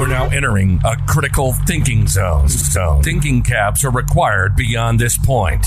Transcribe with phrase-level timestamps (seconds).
[0.00, 2.48] You are now entering a critical thinking zone.
[2.48, 3.02] zone.
[3.02, 5.66] Thinking caps are required beyond this point.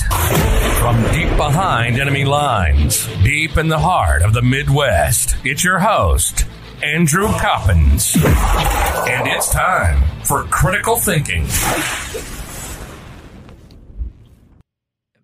[0.80, 6.46] From deep behind enemy lines, deep in the heart of the Midwest, it's your host,
[6.82, 8.16] Andrew Coppins.
[8.16, 11.46] And it's time for critical thinking.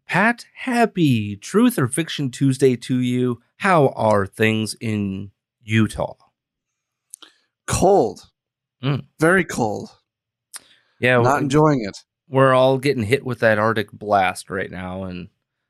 [0.06, 3.40] Pat, happy Truth or Fiction Tuesday to you.
[3.56, 5.32] How are things in
[5.64, 6.14] Utah?
[7.66, 8.29] Cold.
[8.82, 9.04] Mm.
[9.18, 9.90] Very cold.
[11.00, 11.98] Yeah, Not we- enjoying it.
[12.28, 15.28] we're all getting hit with that Arctic blast right now, and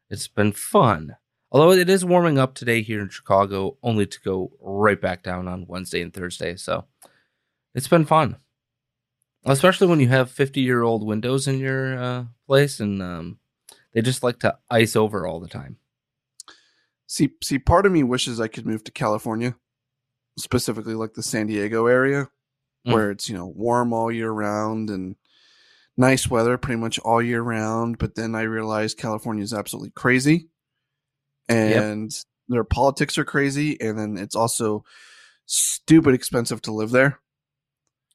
[0.09, 1.17] it's been fun.
[1.53, 5.49] Although it is warming up today here in Chicago, only to go right back down
[5.49, 6.55] on Wednesday and Thursday.
[6.57, 6.85] So
[7.75, 8.37] it's been fun,
[9.45, 13.39] especially when you have 50 year old windows in your uh, place and um,
[13.93, 15.79] they just like to ice over all the time.
[17.09, 19.57] See, see, part of me wishes I could move to California,
[20.39, 22.29] specifically like the San Diego area,
[22.87, 22.93] Mm.
[22.95, 25.17] where it's you know warm all year round and
[25.99, 27.99] nice weather pretty much all year round.
[27.99, 30.49] But then I realized California is absolutely crazy,
[31.49, 32.13] and
[32.49, 34.85] their politics are crazy, and then it's also
[35.47, 37.19] stupid expensive to live there.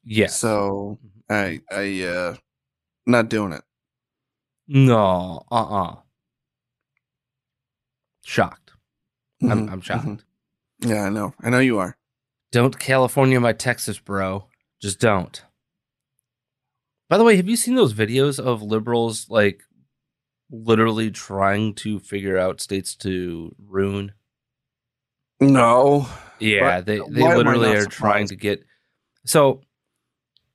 [0.04, 0.28] Yeah.
[0.28, 0.98] So
[1.30, 2.36] I, I, uh,
[3.06, 3.64] not doing it.
[4.68, 5.96] no, uh uh
[8.24, 8.72] Shocked.
[9.44, 10.06] I'm, Mhm, I'm shocked.
[10.06, 10.20] mhm.
[10.80, 11.34] Yeah, I know.
[11.42, 11.96] I know you are.
[12.52, 14.48] Don't California my Texas, bro.
[14.86, 15.44] Just don't.
[17.10, 19.64] By the way, have you seen those videos of liberals like
[20.52, 24.12] literally trying to figure out states to ruin?
[25.40, 26.08] No.
[26.40, 28.64] Yeah, But they they literally are trying to get
[29.26, 29.62] so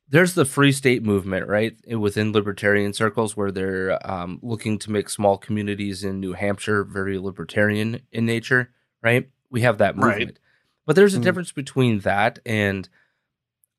[0.09, 1.77] there's the free state movement, right?
[1.99, 7.19] Within libertarian circles where they're um, looking to make small communities in New Hampshire very
[7.19, 8.71] libertarian in nature,
[9.03, 9.29] right?
[9.51, 10.19] We have that Right.
[10.19, 10.39] movement.
[10.87, 11.23] But there's a Mhm.
[11.25, 12.89] difference between that and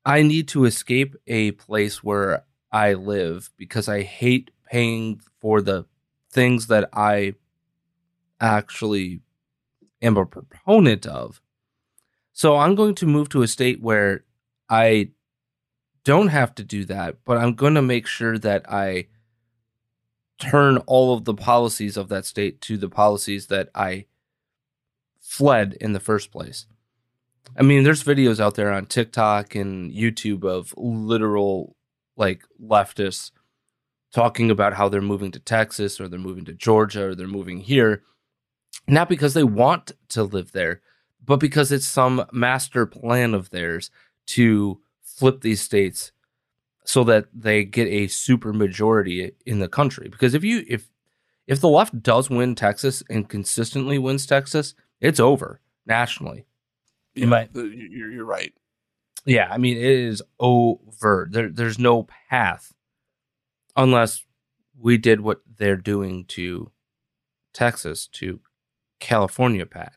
[0.06, 5.86] I need to escape a place where I live because I hate paying for the
[6.32, 7.36] things that I
[8.40, 9.22] actually
[10.02, 11.42] am a proponent of.
[12.34, 14.24] So I'm going to move to a state where
[14.70, 15.12] I
[16.04, 19.08] don't have to do that, but I'm going to make sure that I
[20.40, 24.06] turn all of the policies of that state to the policies that I
[25.20, 26.66] fled in the first place.
[27.58, 31.76] I mean, there's videos out there on TikTok and YouTube of literal
[32.16, 33.32] like leftists
[34.14, 37.60] talking about how they're moving to Texas or they're moving to Georgia or they're moving
[37.60, 38.04] here,
[38.88, 40.82] not because they want to live there,
[41.24, 43.90] but because it's some master plan of theirs
[44.28, 46.12] to flip these states
[46.84, 50.10] so that they get a super majority in the country.
[50.10, 50.90] Because if you if
[51.48, 56.46] if the left does win Texas and consistently wins Texas, it's over nationally.
[57.16, 58.54] Yeah, might- you're, you're right.
[59.26, 61.28] Yeah, I mean it is over.
[61.32, 62.74] There there's no path
[63.76, 64.26] unless
[64.80, 66.72] we did what they're doing to
[67.54, 68.40] Texas to
[69.00, 69.94] California, Pat.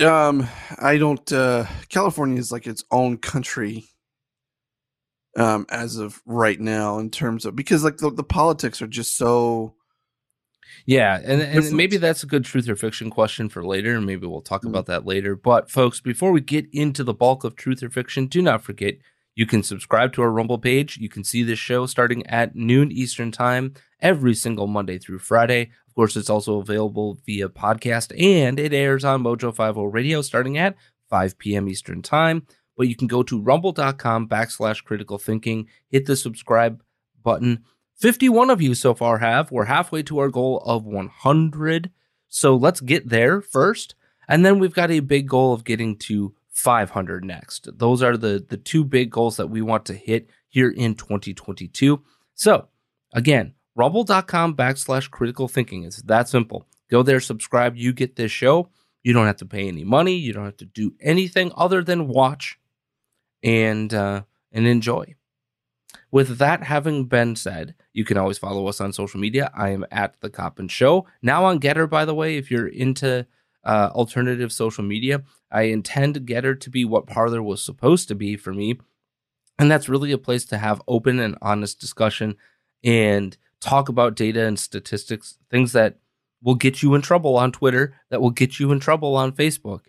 [0.00, 0.46] Um,
[0.78, 1.30] I don't.
[1.32, 3.84] Uh, California is like its own country.
[5.36, 9.16] Um, as of right now, in terms of because like the, the politics are just
[9.16, 9.74] so
[10.86, 14.26] Yeah, and, and maybe that's a good truth or fiction question for later, and maybe
[14.26, 14.68] we'll talk Mm.
[14.70, 15.34] about that later.
[15.36, 18.96] But folks, before we get into the bulk of truth or fiction, do not forget
[19.34, 20.98] you can subscribe to our Rumble page.
[20.98, 25.70] You can see this show starting at noon Eastern time every single Monday through Friday.
[25.88, 30.56] Of course, it's also available via podcast, and it airs on Mojo 50 Radio starting
[30.58, 30.76] at
[31.08, 31.68] 5 p.m.
[31.68, 32.46] Eastern time.
[32.76, 36.82] But you can go to rumble.com backslash critical thinking, hit the subscribe
[37.22, 37.64] button.
[38.00, 39.50] 51 of you so far have.
[39.50, 41.90] We're halfway to our goal of 100.
[42.28, 43.94] So let's get there first.
[44.26, 47.68] And then we've got a big goal of getting to 500 next.
[47.78, 52.02] Those are the, the two big goals that we want to hit here in 2022.
[52.34, 52.68] So
[53.12, 55.84] again, rumble.com backslash critical thinking.
[55.84, 56.66] It's that simple.
[56.90, 57.76] Go there, subscribe.
[57.76, 58.70] You get this show.
[59.02, 60.14] You don't have to pay any money.
[60.14, 62.58] You don't have to do anything other than watch
[63.42, 64.22] and uh,
[64.52, 65.14] and enjoy.
[66.10, 69.50] With that having been said, you can always follow us on social media.
[69.54, 71.88] I am at the Coppin Show now on Gettr.
[71.88, 73.26] By the way, if you're into
[73.64, 78.36] uh, alternative social media, I intend Gettr to be what Parler was supposed to be
[78.36, 78.78] for me,
[79.58, 82.36] and that's really a place to have open and honest discussion
[82.82, 85.98] and talk about data and statistics, things that
[86.42, 89.82] will get you in trouble on Twitter, that will get you in trouble on Facebook.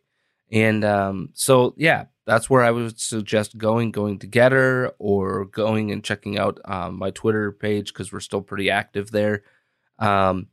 [0.52, 5.92] And um, so, yeah, that's where I would suggest going, going to Gettr or going
[5.92, 9.44] and checking out um, my Twitter page because we're still pretty active there.
[10.00, 10.48] Um,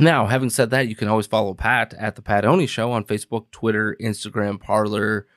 [0.00, 3.04] now, having said that, you can always follow Pat at the Pat Oni Show on
[3.04, 5.28] Facebook, Twitter, Instagram, Parler,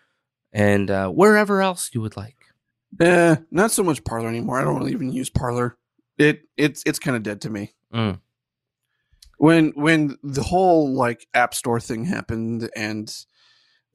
[0.51, 2.37] and uh, wherever else you would like.
[2.99, 4.59] Eh, not so much Parler anymore.
[4.59, 5.77] I don't really even use Parler.
[6.17, 7.75] It it's it's kind of dead to me.
[7.93, 8.19] Mm.
[9.37, 13.15] When when the whole like App Store thing happened and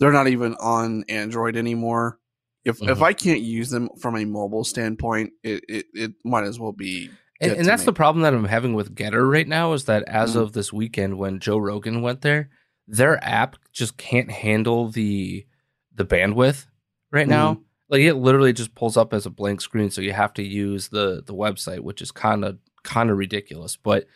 [0.01, 2.19] they're not even on Android anymore.
[2.65, 3.03] If if Mhm.
[3.03, 7.11] I can't use them from a mobile standpoint, it it, it might as well be.
[7.41, 7.87] And, and that's me.
[7.87, 10.41] the problem that I'm having with Gettr right now is that as Mhm.
[10.41, 12.49] of this weekend, when Joe Rogan went there,
[12.89, 15.47] their app just can't handle the
[15.95, 16.67] the bandwidth
[17.13, 17.61] right now.
[17.91, 20.89] Like it literally just pulls up as a blank screen, so you have to use
[20.89, 23.77] the the website, which is kind of kind of ridiculous.
[23.77, 24.07] But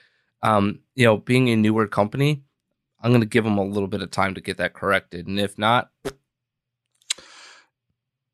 [0.42, 2.44] um, you know, being a newer company,
[3.00, 5.38] I'm going to give them a little bit of time to get that corrected, and
[5.38, 5.90] if not,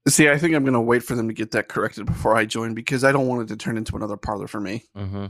[0.06, 2.44] See, I think I'm going to wait for them to get that corrected before I
[2.44, 4.84] join because I don't want it to turn into another Parler for me.
[4.96, 5.26] mm-hmm.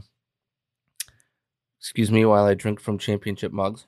[1.79, 3.85] excuse me while I drink from championship mugs.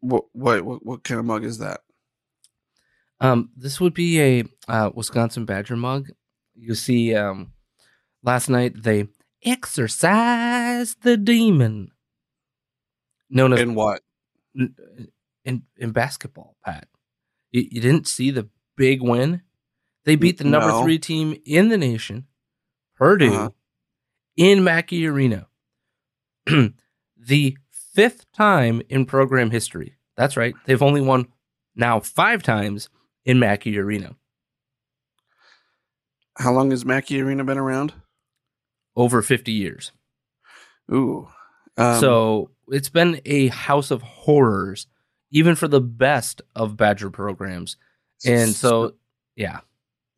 [0.00, 1.80] What what what, what kind of mug is that?
[3.20, 6.08] Um, this would be a uh, Wisconsin Badger mug.
[6.54, 7.52] You see, um,
[8.22, 9.08] last night they
[9.44, 11.90] exorcised the demon,
[13.30, 14.02] known as And what?
[14.54, 14.74] in,
[15.44, 16.56] in in basketball.
[16.64, 16.88] Pat,
[17.52, 19.42] you, you didn't see the big win.
[20.04, 20.82] They beat the number No.
[20.82, 22.26] three team in the nation,
[22.96, 23.50] Purdue, Uh-huh.
[24.36, 25.46] in Mackey Arena.
[26.46, 27.56] the
[27.94, 29.96] fifth time in program history.
[30.16, 30.54] That's right.
[30.66, 31.26] They've only won
[31.76, 32.88] now five times
[33.24, 34.16] in Mackey Arena.
[36.38, 37.92] How long has Mackey Arena been around?
[38.96, 39.92] over 50 years.
[40.92, 41.28] Ooh.
[41.78, 44.86] Um, so it's been a house of horrors,
[45.30, 47.76] even for the best of Badger programs.
[48.24, 48.94] And so,
[49.36, 49.60] yeah,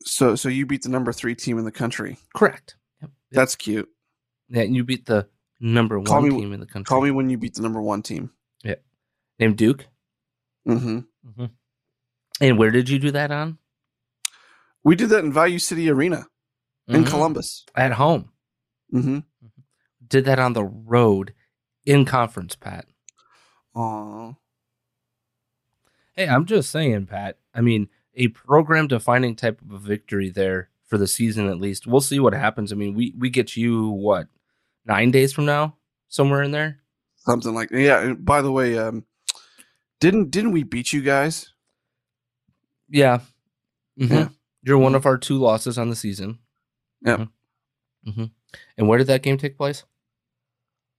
[0.05, 2.19] so so you beat the number three team in the country.
[2.35, 2.77] correct.
[3.01, 3.11] Yep.
[3.31, 3.89] That's cute.
[4.49, 5.29] Yeah, you beat the
[5.61, 6.85] number one Call me- team in the country.
[6.89, 8.31] Call me when you beat the number one team.
[8.65, 8.77] Yeah.
[9.39, 9.87] Named Duke.
[10.67, 11.51] hmm Mhm.
[12.41, 13.59] And where did you do that on?
[14.85, 16.27] We did that in Value City Arena
[16.89, 17.09] in Mhm.
[17.09, 17.65] Columbus.
[17.77, 18.31] At home.
[18.91, 19.21] hmm
[20.07, 21.33] Did that on the road
[21.87, 22.87] in conference, Pat.
[23.75, 24.33] Aw.
[26.15, 27.39] Hey, I'm just saying, Pat.
[27.55, 31.87] I mean, a program defining type of a victory there for the season at least.
[31.87, 32.71] We'll see what happens.
[32.73, 34.29] I mean, we we get you what
[34.85, 35.77] nine days from now,
[36.09, 36.81] somewhere in there.
[37.17, 38.01] Something like yeah.
[38.01, 39.07] And by the way, um,
[40.01, 41.53] didn't didn't we beat you guys?
[42.91, 43.21] Yeah.
[43.99, 44.13] mm-hmm.
[44.13, 44.29] Yeah.
[44.65, 46.39] You're one of our two losses on the season.
[47.05, 47.21] Yep.
[47.21, 47.31] Mhm.
[48.07, 48.31] Mhm.
[48.77, 49.85] And where did that game take place?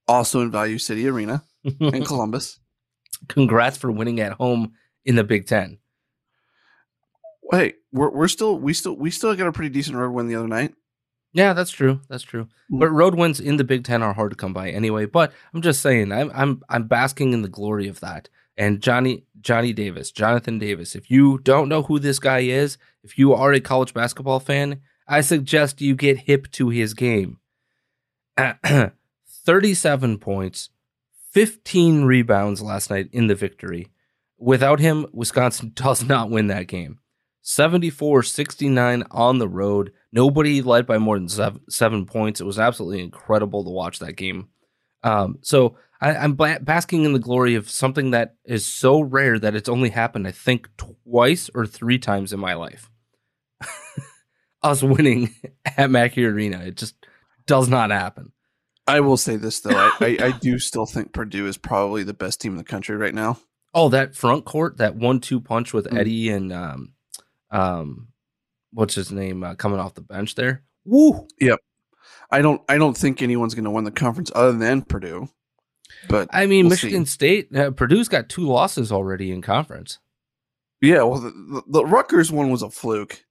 [0.06, 1.42] Also in Value City Arena
[1.80, 2.60] in Columbus.
[3.28, 5.78] Congrats for winning at home in the Big Ten.
[7.42, 10.36] Wait, we're we're still we still we still got a pretty decent road win the
[10.36, 10.74] other night.
[11.32, 12.00] Yeah, that's true.
[12.08, 12.44] That's true.
[12.72, 12.80] Mm.
[12.80, 15.04] But road wins in the Big Ten are hard to come by anyway.
[15.06, 18.28] But I'm just saying, I'm I'm I'm basking in the glory of that.
[18.56, 20.94] And Johnny Johnny Davis, Jonathan Davis.
[20.94, 24.80] If you don't know who this guy is, if you are a college basketball fan,
[25.08, 27.38] I suggest you get hip to his game.
[29.44, 30.70] 37 points,
[31.32, 33.88] 15 rebounds last night in the victory.
[34.38, 36.98] Without him, Wisconsin does not win that game.
[37.42, 39.92] 74 69 on the road.
[40.12, 42.40] Nobody led by more than seven, seven points.
[42.40, 44.48] It was absolutely incredible to watch that game.
[45.02, 49.54] Um, so I, am basking in the glory of something that is so rare that
[49.54, 52.90] it's only happened, I think, twice or three times in my life.
[54.62, 55.34] Us winning
[55.76, 56.58] at Mackey Arena.
[56.64, 56.94] It just
[57.46, 58.32] does not happen.
[58.86, 62.14] I will say this though, I, I, I, do still think Purdue is probably the
[62.14, 63.38] best team in the country right now.
[63.72, 65.98] Oh, that front court, that one-two punch with mm.
[65.98, 66.92] Edey and um,
[67.50, 68.08] um,
[68.72, 70.62] what's his name uh, coming off the bench there?
[70.84, 71.26] Woo!
[71.40, 71.58] Yep.
[72.30, 75.28] I don't I don't think anyone's going to win the conference other than Purdue.
[76.08, 77.10] But I mean, we'll Michigan see.
[77.10, 79.98] State, uh, Purdue's got two losses already in conference.
[80.80, 83.24] Yeah, well, the, the, the Rutgers one was a fluke.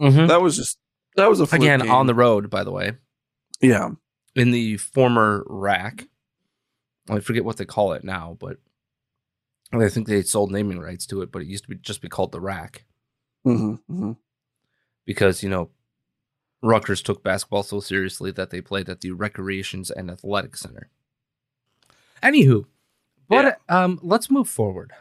[0.00, 0.28] Mm-hmm.
[0.28, 0.78] That was just
[1.16, 1.62] that was a fluke.
[1.62, 1.90] again game.
[1.90, 2.92] on the road, by the way.
[3.60, 3.90] Yeah,
[4.34, 6.08] in the former rack.
[7.08, 8.58] I forget what they call it now, but
[9.72, 11.32] I think they sold naming rights to it.
[11.32, 12.84] But it used to be just be called the rack.
[13.46, 14.12] Mm-hmm, mm-hmm.
[15.06, 15.70] Because you know,
[16.62, 20.90] Rutgers took basketball so seriously that they played at the Recreations and Athletic Center.
[22.22, 22.66] Anywho,
[23.28, 23.84] but yeah.
[23.84, 24.92] um, let's move forward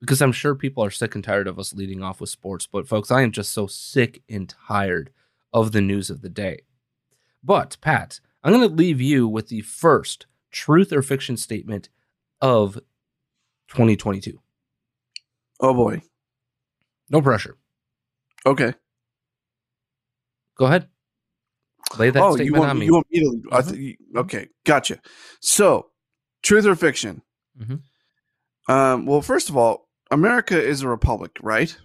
[0.00, 2.66] because I'm sure people are sick and tired of us leading off with sports.
[2.66, 5.10] But folks, I am just so sick and tired
[5.52, 6.62] of the news of the day.
[7.44, 11.88] But Pat, I'm going to leave you with the first truth or fiction statement
[12.40, 12.74] of
[13.68, 14.40] 2022.
[15.60, 16.02] Oh boy.
[17.08, 17.56] No pressure.
[18.44, 18.74] Okay.
[20.56, 20.88] Go ahead.
[21.98, 22.86] Lay that oh, statement you want, on me.
[22.86, 23.48] You want me to?
[23.50, 23.74] Mm-hmm.
[23.74, 24.98] Th- okay, gotcha.
[25.40, 25.90] So,
[26.42, 27.22] truth or fiction?
[27.60, 28.72] Mm-hmm.
[28.72, 31.76] Um, well, first of all, America is a republic, right?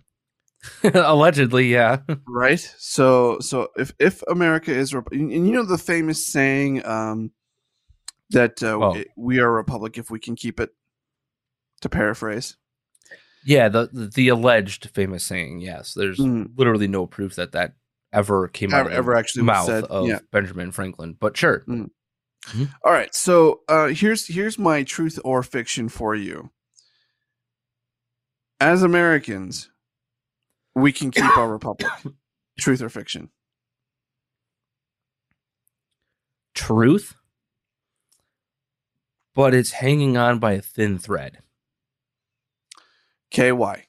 [0.84, 2.00] Allegedly, yeah.
[2.28, 2.60] right.
[2.78, 7.32] So, so if if America is, and you know the famous saying um,
[8.32, 10.72] that uh, we are a republic if we can keep it.
[11.82, 12.58] To paraphrase.
[13.46, 15.60] Yeah, the the alleged famous saying.
[15.60, 16.50] Yes, there's mm.
[16.58, 17.76] literally no proof that that
[18.12, 20.20] ever came ever, out ever actually mouth said, of yeah.
[20.32, 21.16] Benjamin Franklin.
[21.20, 21.64] But sure.
[21.68, 21.90] Mm.
[22.48, 22.64] Mm-hmm.
[22.84, 23.14] All right.
[23.14, 26.50] So uh, here's here's my truth or fiction for you.
[28.60, 29.70] As Americans,
[30.77, 31.91] we can keep our republic.
[32.60, 33.29] truth or fiction?
[36.53, 37.15] Truth.
[39.34, 41.39] But it's hanging on by a thin thread.
[43.31, 43.88] KY.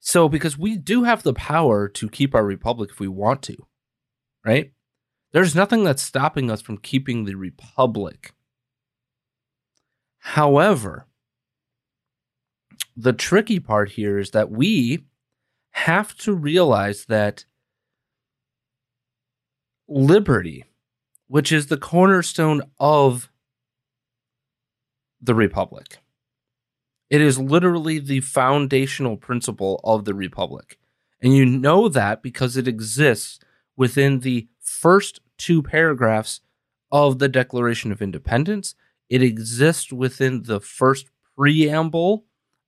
[0.00, 3.56] So, because we do have the power to keep our republic if we want to,
[4.44, 4.72] right?
[5.32, 8.34] There's nothing that's stopping us from keeping the republic.
[10.18, 11.06] However,
[12.96, 15.06] the tricky part here is that we
[15.74, 17.44] have to realize that
[19.86, 20.64] liberty,
[21.28, 23.30] which is the cornerstone of
[25.20, 25.98] the republic,
[27.10, 30.78] it is literally the foundational principle of the Republic.
[31.22, 33.38] And you know that because it exists
[33.76, 36.40] within the first two paragraphs
[36.90, 38.74] of the Declaration of Independence.
[39.08, 42.24] It exists within the first preamble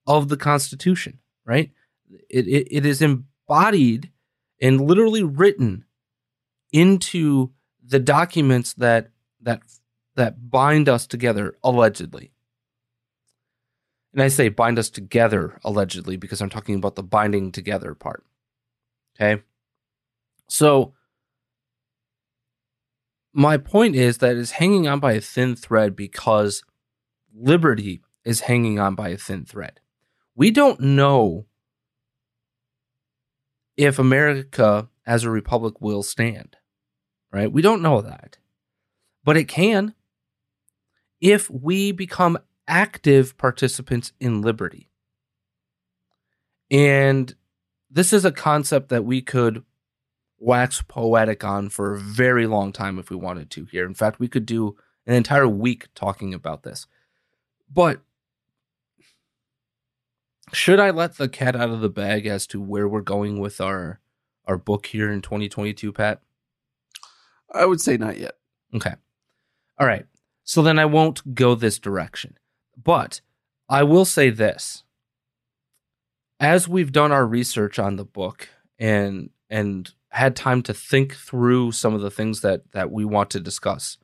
[0.06, 1.70] of the Constitution, right?
[2.28, 4.10] It, it, it is embodied
[4.60, 5.84] and literally written
[6.72, 7.52] into
[7.84, 9.10] the documents that
[9.40, 9.62] that
[10.16, 12.32] that bind us together allegedly
[14.16, 18.24] and I say bind us together allegedly because I'm talking about the binding together part.
[19.14, 19.42] Okay.
[20.48, 20.94] So
[23.34, 26.62] my point is that it's hanging on by a thin thread because
[27.34, 29.80] liberty is hanging on by a thin thread.
[30.34, 31.44] We don't know
[33.76, 36.56] if America as a republic will stand,
[37.32, 37.50] right?
[37.50, 38.38] We don't know that.
[39.24, 39.94] But it can
[41.20, 44.90] if we become active participants in liberty.
[46.70, 47.34] And
[47.90, 49.64] this is a concept that we could
[50.38, 53.86] wax poetic on for a very long time if we wanted to here.
[53.86, 56.86] In fact, we could do an entire week talking about this.
[57.72, 58.00] But
[60.52, 63.60] should I let the cat out of the bag as to where we're going with
[63.60, 64.00] our
[64.46, 66.20] our book here in 2022, Pat?
[67.52, 68.36] I would say not yet.
[68.74, 68.94] Okay.
[69.78, 70.06] All right.
[70.44, 72.38] So then I won't go this direction.
[72.76, 73.20] But
[73.68, 74.84] I will say this.
[76.38, 78.48] As we've done our research on the book
[78.78, 83.30] and and had time to think through some of the things that that we want
[83.30, 83.98] to discuss,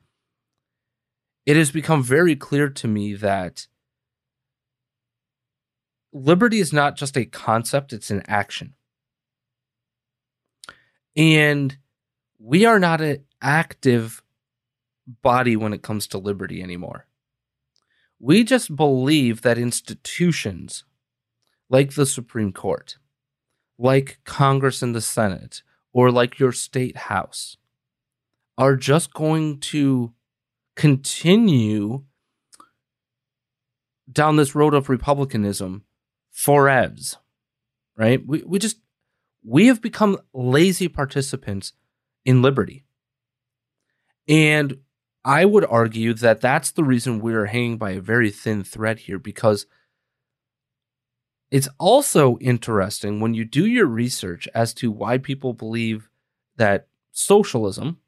[1.46, 3.66] it has become very clear to me that
[6.12, 8.74] liberty is not just a concept, it's an action.
[11.16, 11.76] And
[12.38, 14.22] we are not an active
[15.22, 17.06] body when it comes to liberty anymore.
[18.18, 20.84] We just believe that institutions
[21.68, 22.98] like the Supreme Court,
[23.78, 27.56] like Congress and the Senate or like your state house
[28.56, 30.12] are just going to
[30.76, 32.04] continue
[34.10, 35.84] down this road of republicanism
[36.34, 37.16] forevs
[37.96, 38.24] right?
[38.26, 38.78] We, we just
[39.44, 41.72] we have become lazy participants
[42.24, 42.84] in liberty.
[44.28, 44.78] And
[45.24, 49.20] i would argue that that's the reason we're hanging by a very thin thread here
[49.20, 49.66] because
[51.48, 56.08] it's also interesting when you do your research as to why people believe
[56.56, 57.98] that socialism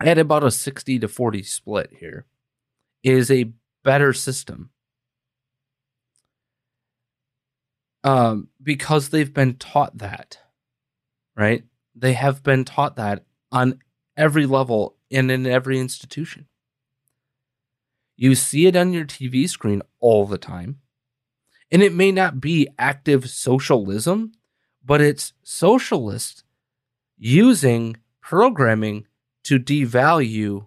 [0.00, 2.26] at about a 60 to 40 split here
[3.02, 3.50] is a
[3.82, 4.70] better system
[8.06, 10.38] um, because they've been taught that
[11.36, 11.64] right?
[11.94, 13.80] They have been taught that on
[14.16, 16.46] every level and in every institution.
[18.16, 20.80] You see it on your tv screen all the time.
[21.70, 24.32] And it may not be active socialism
[24.84, 26.44] but it's socialists
[27.18, 29.04] using programming
[29.42, 30.64] to devalue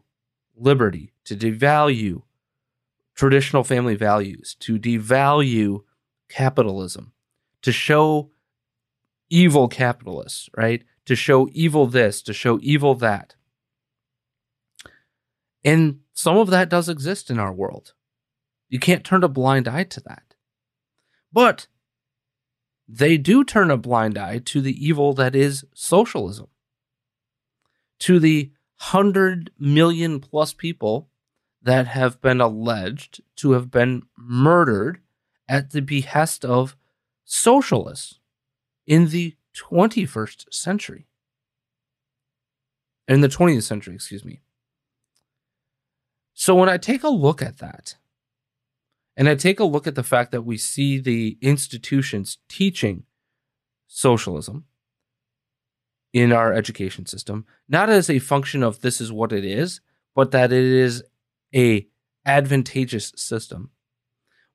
[0.58, 2.24] liberty, to devalue
[3.16, 5.84] traditional family values, to devalue
[6.28, 7.14] capitalism,
[7.62, 8.32] to show
[9.30, 10.84] evil capitalists, right?
[11.06, 13.36] To show evil this, to show evil that.
[15.64, 17.94] And some of that does exist in our world.
[18.70, 20.36] You can't turn a blind eye to that.
[21.32, 21.68] But
[22.88, 26.48] they do turn a blind eye to the evil that is socialism,
[28.00, 31.10] to the 100 million plus people
[31.62, 35.02] that have been alleged to have been murdered
[35.48, 36.76] at the behest of
[37.30, 38.20] socialists
[38.88, 41.06] in the 21st century.
[43.08, 44.42] In the 20th century, excuse me.
[46.34, 47.96] So when I take a look at that,
[49.16, 53.04] and I take a look at the fact that we see the institutions teaching
[53.88, 54.66] socialism,
[56.14, 59.82] in our education system, not as a function of this is what it is,
[60.16, 61.04] but that it is
[61.54, 61.88] a
[62.26, 63.70] advantageous system.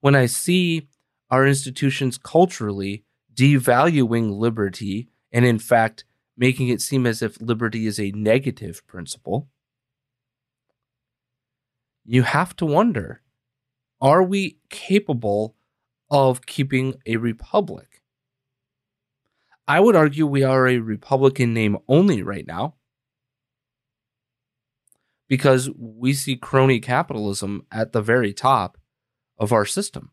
[0.00, 0.88] When I see
[1.30, 3.04] our institutions culturally
[3.34, 6.04] devaluing liberty and in fact
[6.36, 9.48] making it seem as if liberty is a negative principle,
[12.04, 13.22] you have to wonder
[14.00, 15.56] are we capable
[16.10, 18.02] of keeping a republic?
[19.66, 22.74] I would argue we are a Republican name only right now
[25.26, 28.76] because we see crony capitalism at the very top
[29.38, 30.10] of our system.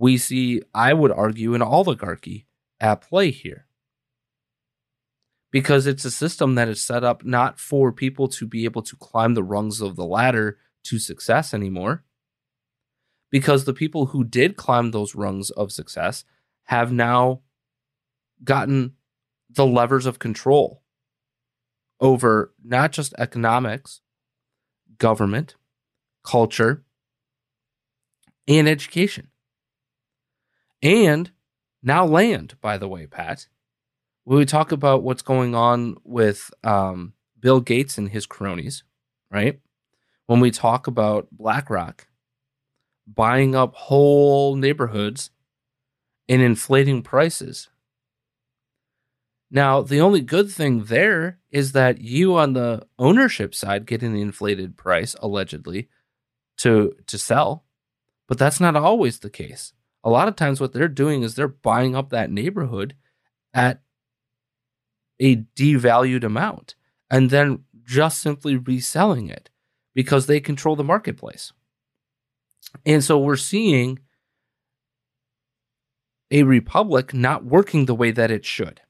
[0.00, 2.46] We see, I would argue, an oligarchy
[2.80, 3.66] at play here
[5.50, 8.96] because it's a system that is set up not for people to be able to
[8.96, 12.02] climb the rungs of the ladder to success anymore.
[13.30, 16.24] Because the people who did climb those rungs of success
[16.64, 17.42] have now
[18.42, 18.94] gotten
[19.50, 20.82] the levers of control
[22.00, 24.00] over not just economics,
[24.96, 25.56] government,
[26.24, 26.84] culture,
[28.48, 29.29] and education.
[30.82, 31.30] And
[31.82, 33.46] now land, by the way, Pat.
[34.24, 38.84] When we talk about what's going on with um, Bill Gates and his cronies,
[39.30, 39.60] right?
[40.26, 42.06] When we talk about BlackRock
[43.06, 45.30] buying up whole neighborhoods
[46.28, 47.68] and inflating prices
[49.50, 54.14] now, the only good thing there is that you on the ownership side get an
[54.14, 55.88] inflated price allegedly
[56.58, 57.64] to to sell,
[58.28, 59.72] but that's not always the case.
[60.02, 62.94] A lot of times what they're doing is they're buying up that neighborhood
[63.52, 63.82] at
[65.20, 66.74] a devalued amount
[67.10, 69.50] and then just simply reselling it
[69.94, 71.52] because they control the marketplace.
[72.86, 73.98] And so we're seeing
[76.30, 78.80] a republic not working the way that it should.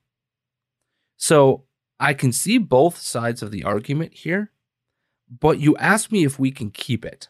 [1.17, 1.65] So
[1.99, 4.53] I can see both sides of the argument here,
[5.29, 7.29] but you ask me if we can keep it.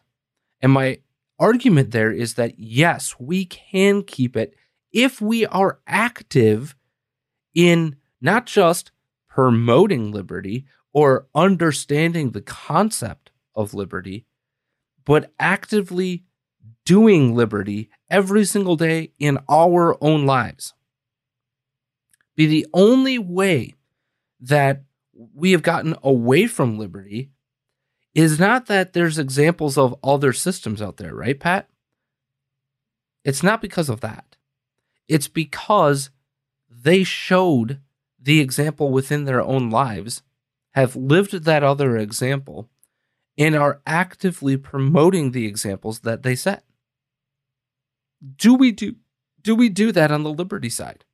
[0.60, 1.00] And my
[1.40, 4.54] argument there is that yes, we can keep it
[4.92, 6.76] if we are active
[7.54, 8.92] in not just
[9.28, 14.26] promoting liberty or understanding the concept of liberty,
[15.04, 16.24] but actively
[16.84, 20.74] doing liberty every single day in our own lives.
[22.36, 23.74] Be the only way
[24.40, 24.82] that
[25.34, 27.30] we have gotten away from liberty
[28.14, 31.68] is not that there's examples of other systems out there, right, Pat?
[33.24, 34.36] It's not because of that.
[35.08, 36.10] It's because
[36.68, 37.80] they showed
[38.20, 40.22] the example within their own lives,
[40.72, 42.68] have lived that other example,
[43.38, 46.64] and are actively promoting the examples that they set.
[48.36, 48.96] Do we do
[49.42, 51.04] do we do that on the liberty side?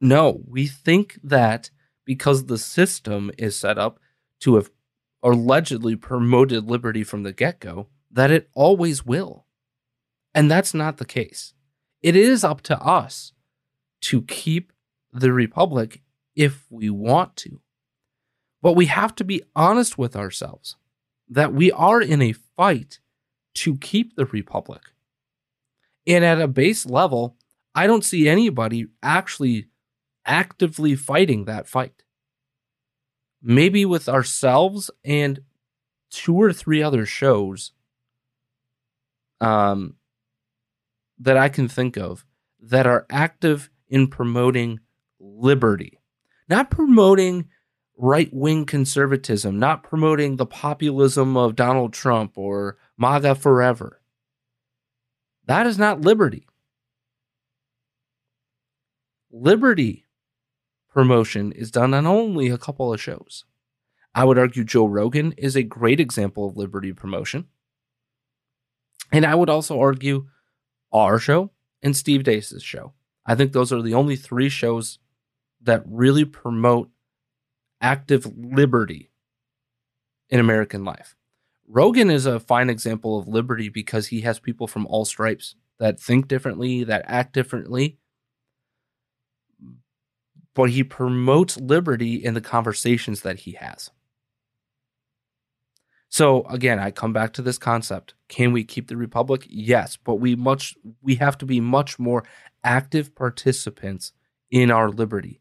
[0.00, 1.70] No, we think that
[2.04, 4.00] because the system is set up
[4.40, 4.70] to have
[5.22, 9.46] allegedly promoted liberty from the get go, that it always will.
[10.34, 11.54] And that's not the case.
[12.02, 13.32] It is up to us
[14.02, 14.72] to keep
[15.12, 16.02] the republic
[16.36, 17.60] if we want to.
[18.62, 20.76] But we have to be honest with ourselves
[21.28, 23.00] that we are in a fight
[23.54, 24.82] to keep the republic.
[26.06, 27.36] And at a base level,
[27.74, 29.66] I don't see anybody actually
[30.24, 32.02] actively fighting that fight.
[33.42, 35.40] Maybe with ourselves and
[36.10, 37.72] two or three other shows
[39.40, 39.94] um,
[41.18, 42.24] that I can think of
[42.60, 44.80] that are active in promoting
[45.20, 46.00] liberty,
[46.48, 47.48] not promoting
[47.96, 54.00] right wing conservatism, not promoting the populism of Donald Trump or MAGA forever.
[55.46, 56.46] That is not liberty.
[59.30, 60.04] Liberty
[60.90, 63.44] promotion is done on only a couple of shows.
[64.14, 67.46] I would argue Joe Rogan is a great example of liberty promotion.
[69.12, 70.26] And I would also argue
[70.92, 71.50] our show
[71.82, 72.94] and Steve Deace's show.
[73.24, 74.98] I think those are the only three shows
[75.62, 76.90] that really promote
[77.80, 79.10] active liberty
[80.30, 81.14] in American life.
[81.66, 86.00] Rogan is a fine example of liberty because he has people from all stripes that
[86.00, 87.98] think differently, that act differently.
[90.58, 93.92] But he promotes liberty in the conversations that he has.
[96.08, 98.14] So again, I come back to this concept.
[98.26, 99.46] Can we keep the republic?
[99.48, 102.24] Yes, but we much we have to be much more
[102.64, 104.10] active participants
[104.50, 105.40] in our liberty.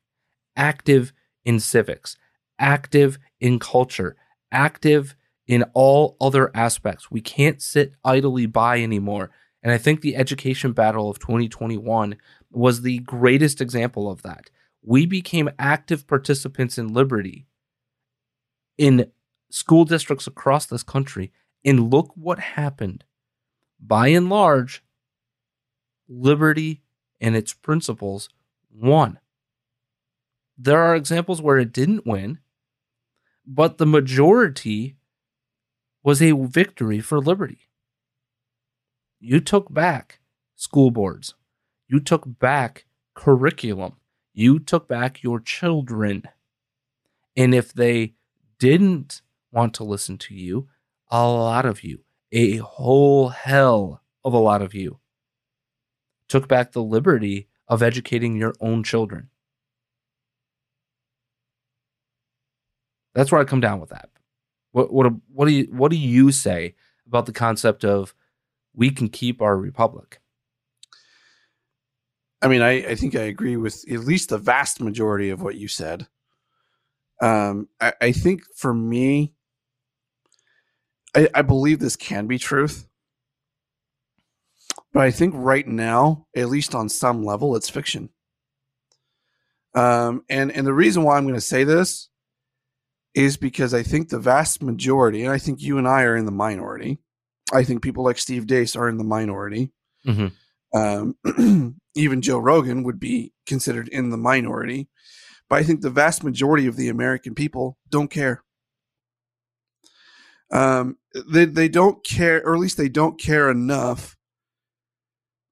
[0.55, 2.15] Active in civics,
[2.59, 4.15] active in culture,
[4.51, 5.15] active
[5.47, 7.09] in all other aspects.
[7.09, 9.31] We can't sit idly by anymore.
[9.63, 12.17] And I think the education battle of 2021
[12.51, 14.51] was the greatest example of that.
[14.87, 17.45] We became active participants in liberty
[18.77, 19.11] in
[19.51, 21.33] school districts across this country.
[21.65, 23.03] And look what happened.
[23.81, 24.85] By and large,
[26.07, 26.83] liberty
[27.19, 28.29] and its principles
[28.71, 29.19] won.
[30.57, 32.39] There are examples where it didn't win,
[33.45, 34.95] but the majority
[36.01, 37.67] was a victory for liberty.
[39.19, 40.21] You took back
[40.55, 41.33] school boards,
[41.89, 43.97] you took back curriculum,
[44.37, 46.21] you took back your children.
[47.35, 48.13] And if they
[48.59, 50.67] didn't want to listen to you,
[51.09, 54.99] a lot of you, a whole hell of a lot of you,
[56.27, 59.29] took back the liberty of educating your own children.
[63.15, 64.11] That's where I come down with that.
[64.71, 66.75] What what what do you what do you say
[67.07, 68.13] about the concept of
[68.75, 70.19] we can keep our republic?
[72.41, 75.55] I mean, I, I think I agree with at least the vast majority of what
[75.55, 76.07] you said.
[77.21, 79.33] Um, I, I think for me,
[81.15, 82.87] I, I believe this can be truth.
[84.93, 88.09] But I think right now, at least on some level, it's fiction.
[89.75, 92.09] Um, and and the reason why I'm going to say this
[93.13, 96.25] is because I think the vast majority, and I think you and I are in
[96.25, 96.99] the minority.
[97.53, 99.71] I think people like Steve Deace are in the minority.
[100.05, 100.77] Mm-hmm.
[100.77, 104.87] Um, even Joe Rogan would be considered in the minority.
[105.49, 108.43] But I think the vast majority of the American people don't care.
[110.51, 110.97] Um,
[111.29, 114.15] they they don't care, or at least they don't care enough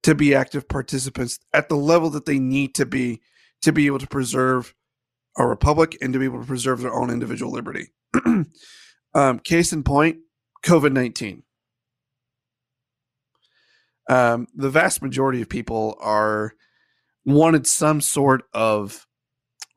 [0.04, 3.22] to be active participants at the level that they need to be
[3.62, 4.74] to be able to preserve
[5.38, 7.92] a republic and to be able to preserve their own individual liberty.
[9.14, 10.18] um, case in point,
[10.64, 11.44] COVID 19.
[14.10, 16.54] Um, the vast majority of people are
[17.26, 19.08] wanted some sort of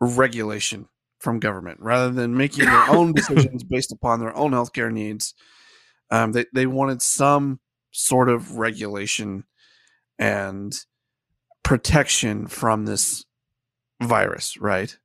[0.01, 0.89] regulation
[1.19, 5.35] from government rather than making their own decisions based upon their own healthcare needs.
[6.11, 7.61] Um, they, they wanted some
[7.91, 9.45] sort of regulation
[10.19, 10.75] and
[11.63, 13.25] protection from this
[14.03, 14.97] virus, right?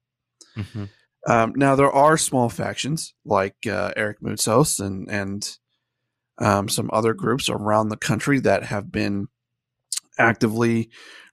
[0.55, 0.85] Mm-hmm.
[1.27, 5.57] Um, now there are small factions like uh, Eric Moutsos and and
[6.39, 9.27] um, some other groups around the country that have been
[10.17, 10.89] actively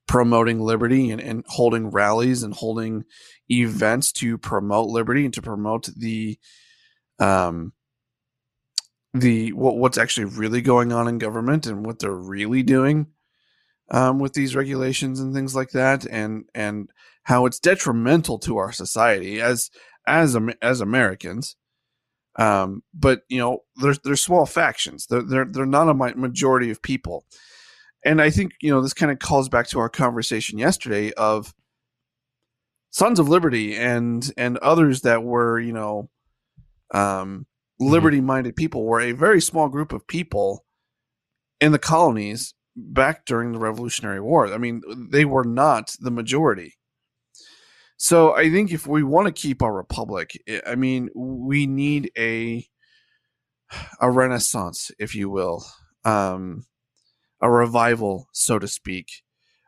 [0.06, 3.04] promoting liberty and, and holding rallies and holding
[3.50, 6.38] events to promote liberty and to promote the
[7.18, 7.72] um
[9.14, 13.06] the what, what's actually really going on in government and what they're really doing
[13.90, 16.90] um, with these regulations and things like that, and and
[17.24, 19.70] how it's detrimental to our society as
[20.06, 21.56] as as Americans.
[22.40, 25.06] Um, but you know, they're they're small factions.
[25.06, 27.26] They're they're they're not a majority of people,
[28.02, 31.52] and I think you know this kind of calls back to our conversation yesterday of
[32.88, 36.08] Sons of Liberty and and others that were you know
[36.94, 37.46] um,
[37.78, 40.64] liberty minded people were a very small group of people
[41.60, 44.50] in the colonies back during the Revolutionary War.
[44.50, 46.76] I mean, they were not the majority.
[48.02, 50.30] So I think if we want to keep our republic,
[50.66, 52.66] I mean, we need a
[54.00, 55.66] a renaissance, if you will,
[56.06, 56.64] um,
[57.42, 59.08] a revival, so to speak,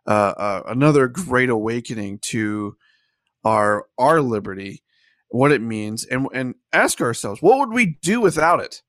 [0.07, 2.75] uh, uh, another great awakening to
[3.45, 4.83] our our liberty,
[5.29, 8.81] what it means, and and ask ourselves, what would we do without it?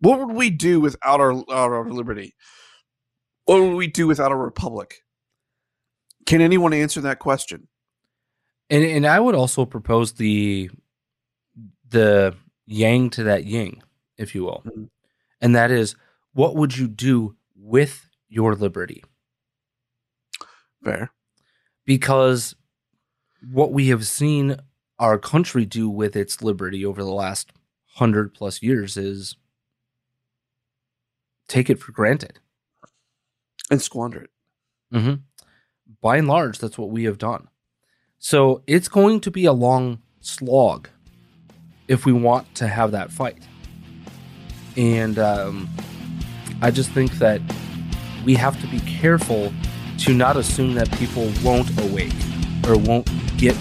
[0.00, 2.34] What would we do without our our liberty?
[3.46, 4.96] What would we do without a republic?
[6.26, 7.68] Can anyone answer that question?
[8.68, 10.70] And and I would also propose the
[11.88, 12.34] the
[12.66, 13.82] yang to that yin,
[14.16, 14.62] if you will.
[14.66, 14.84] Mm-hmm.
[15.40, 15.94] And that is
[16.32, 19.04] what would you do with your liberty?
[20.82, 21.10] Fair.
[21.84, 22.54] Because
[23.52, 24.56] what we have seen
[24.98, 27.52] our country do with its liberty over the last
[27.94, 29.36] hundred plus years is
[31.48, 32.38] take it for granted
[33.70, 34.30] and squander it.
[34.92, 35.14] Mm-hmm.
[36.00, 37.48] By and large, that's what we have done.
[38.18, 40.88] So it's going to be a long slog
[41.88, 43.42] if we want to have that fight.
[44.76, 45.68] And um,
[46.60, 47.40] I just think that
[48.24, 49.52] we have to be careful
[49.98, 52.12] to not assume that people won't awake
[52.66, 53.56] or won't get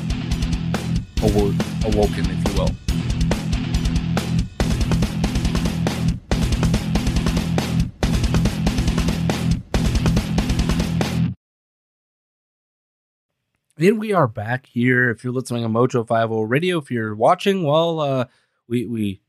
[1.21, 2.84] awoken, if you will.
[13.77, 15.09] And we are back here.
[15.09, 18.25] If you're listening on Mojo 50 Radio, if you're watching, well, uh,
[18.69, 19.21] we we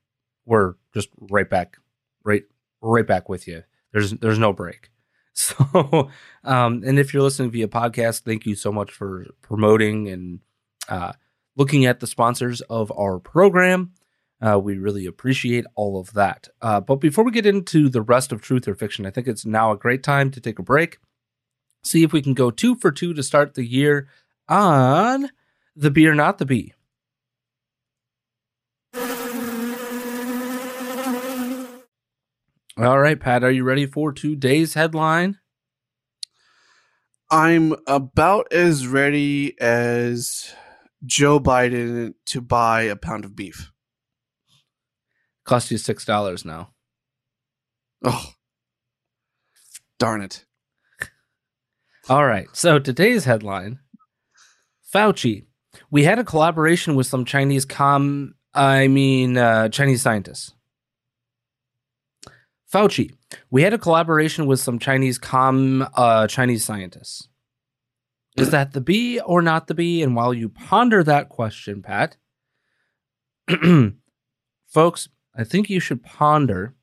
[0.45, 1.79] we're just right back,
[2.23, 2.45] right
[2.81, 3.65] right back with you.
[3.93, 4.91] There's there's no break.
[5.39, 6.09] So,
[6.45, 10.41] um, and if you're listening via podcast, thank you so much for promoting and
[10.89, 11.13] uh,
[11.57, 13.93] looking at the sponsors of our program.
[14.41, 16.49] Uh, we really appreciate all of that.
[16.63, 19.45] Uh, but before we get into the rest of Truth or Fiction, I think it's
[19.45, 20.97] now a great time to take a break.
[21.85, 24.09] See if we can go two for two to start the year
[24.49, 25.31] on
[25.75, 26.73] the bee or not the bee.
[32.79, 35.39] All right, Pat, are you ready for today's headline?
[37.31, 40.55] I'm about as ready as
[41.05, 43.73] Joe Biden to buy a pound of beef.
[45.45, 46.75] Cost you six dollars now.
[48.05, 48.33] Oh,
[49.99, 50.45] darn it!
[52.09, 53.81] All right, so today's headline:
[54.93, 55.45] Fauci.
[55.91, 60.55] We had a collaboration with some Chinese com, I mean uh, Chinese scientists.
[62.73, 63.15] Fauci.
[63.51, 67.29] We had a collaboration with some Chinese com uh, Chinese scientists.
[68.37, 70.03] Is that the bee or not the bee?
[70.03, 72.17] And while you ponder that question, Pat,
[74.67, 76.75] folks, I think you should ponder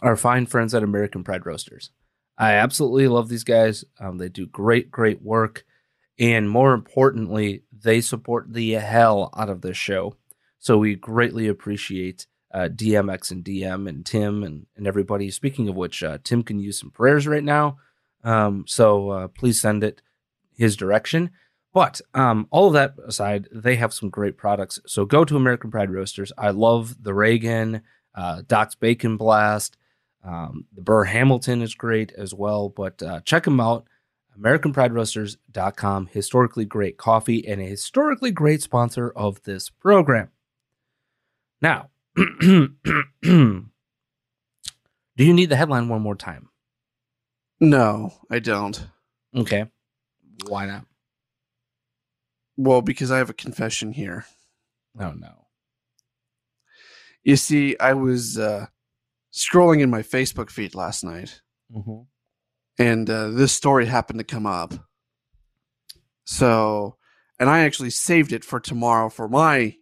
[0.00, 1.90] our fine friends at American Pride Roasters.
[2.38, 3.84] I absolutely love these guys.
[3.98, 5.64] Um, they do great, great work.
[6.20, 10.14] And more importantly, they support the hell out of this show.
[10.58, 15.30] So we greatly appreciate uh, DMX and DM and Tim and, and everybody.
[15.30, 17.78] Speaking of which, uh, Tim can use some prayers right now.
[18.22, 20.02] Um, so uh, please send it
[20.54, 21.30] his direction.
[21.72, 24.78] But um, all of that aside, they have some great products.
[24.86, 26.32] So go to American Pride Roasters.
[26.36, 27.82] I love the Reagan,
[28.14, 29.78] uh, Doc's Bacon Blast.
[30.22, 32.68] Um, the Burr Hamilton is great as well.
[32.68, 33.86] But uh, check them out.
[34.40, 36.06] AmericanPrideRoasters.com.
[36.06, 40.30] Historically great coffee and a historically great sponsor of this program.
[41.60, 42.70] Now, do
[43.22, 43.64] you
[45.16, 46.48] need the headline one more time?
[47.60, 48.86] No, I don't.
[49.36, 49.66] Okay.
[50.46, 50.86] Why not?
[52.56, 54.26] Well, because I have a confession here.
[54.98, 55.46] Oh no.
[57.22, 58.66] You see, I was uh,
[59.32, 61.42] scrolling in my Facebook feed last night,
[61.74, 62.02] mm-hmm.
[62.80, 64.72] And uh, this story happened to come up.
[66.24, 66.96] So,
[67.38, 69.76] and I actually saved it for tomorrow for my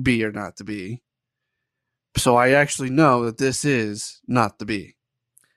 [0.00, 1.02] be or not to be.
[2.18, 4.96] So I actually know that this is not the bee.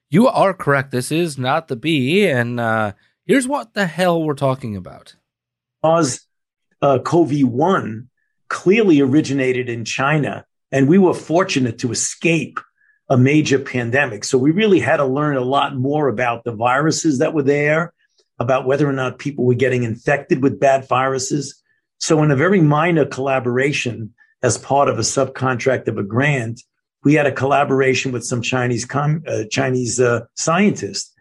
[0.09, 0.91] You are correct.
[0.91, 2.93] This is not the bee, and uh,
[3.25, 5.15] here's what the hell we're talking about.
[5.83, 6.21] Cause
[6.81, 8.09] uh, CoV one
[8.47, 12.59] clearly originated in China, and we were fortunate to escape
[13.09, 14.23] a major pandemic.
[14.23, 17.93] So we really had to learn a lot more about the viruses that were there,
[18.37, 21.61] about whether or not people were getting infected with bad viruses.
[21.97, 26.61] So in a very minor collaboration, as part of a subcontract of a grant,
[27.03, 31.13] we had a collaboration with some Chinese com- uh, Chinese uh, scientists,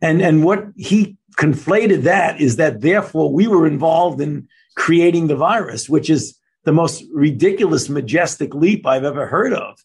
[0.00, 5.36] And and what he conflated that is that therefore we were involved in creating the
[5.36, 9.78] virus, which is the most ridiculous, majestic leap I've ever heard of.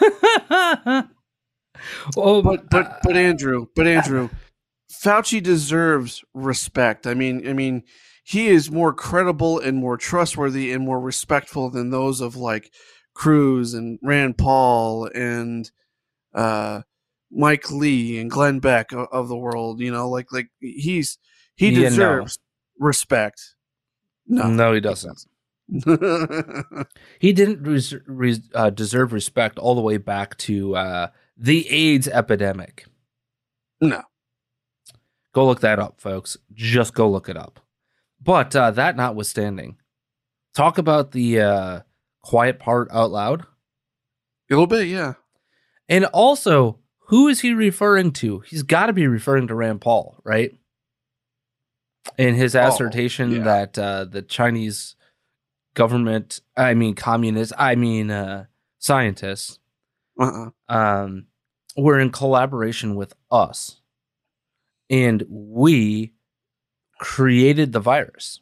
[2.16, 4.28] oh, but but but Andrew, but Andrew,
[4.90, 7.06] Fauci deserves respect.
[7.06, 7.84] I mean, I mean,
[8.24, 12.70] he is more credible and more trustworthy and more respectful than those of like
[13.14, 15.70] Cruz and Rand Paul and
[16.34, 16.82] uh,
[17.30, 19.80] Mike Lee and Glenn Beck of, of, the world.
[19.80, 21.18] You know, like like he's
[21.56, 22.38] he yeah, deserves
[22.78, 22.86] no.
[22.86, 23.54] respect.
[24.26, 25.24] No, no, he doesn't.
[27.18, 32.08] he didn't res- res- uh, deserve respect all the way back to uh, the AIDS
[32.08, 32.86] epidemic.
[33.80, 34.02] No.
[35.34, 36.36] Go look that up, folks.
[36.54, 37.60] Just go look it up.
[38.20, 39.76] But uh, that notwithstanding,
[40.54, 41.80] talk about the uh,
[42.22, 43.42] quiet part out loud.
[43.42, 43.46] A
[44.50, 45.14] little bit, yeah.
[45.88, 46.78] And also,
[47.08, 48.40] who is he referring to?
[48.40, 50.52] He's got to be referring to Rand Paul, right?
[52.16, 53.44] In his assertion oh, yeah.
[53.44, 54.96] that uh, the Chinese
[55.78, 58.46] government, I mean communists, I mean uh,
[58.80, 59.60] scientists,
[60.20, 60.50] uh-uh.
[60.68, 61.26] um,
[61.76, 63.80] were in collaboration with us,
[64.90, 66.14] and we
[66.98, 68.40] created the virus.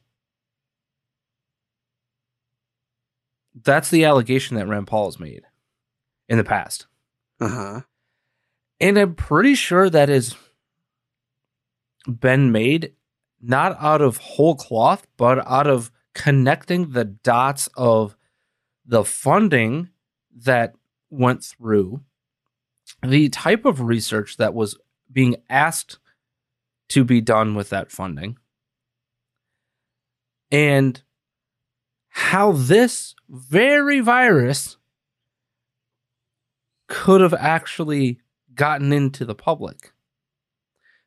[3.62, 5.42] That's the allegation that Rand Paul has made
[6.31, 6.87] in the past.
[7.38, 7.81] Uh huh.
[8.81, 10.35] And I'm pretty sure that has
[12.09, 12.94] been made
[13.42, 18.16] not out of whole cloth, but out of connecting the dots of
[18.87, 19.90] the funding
[20.35, 20.74] that
[21.11, 22.00] went through,
[23.02, 24.79] the type of research that was
[25.12, 25.98] being asked
[26.88, 28.38] to be done with that funding,
[30.50, 31.02] and
[32.09, 34.79] how this very virus
[36.87, 38.20] could have actually
[38.55, 39.92] gotten into the public.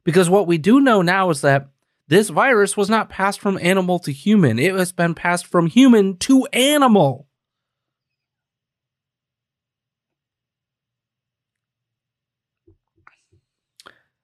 [0.04, 1.69] Because what we do know now is that
[2.10, 6.17] this virus was not passed from animal to human, it has been passed from human
[6.17, 7.28] to animal.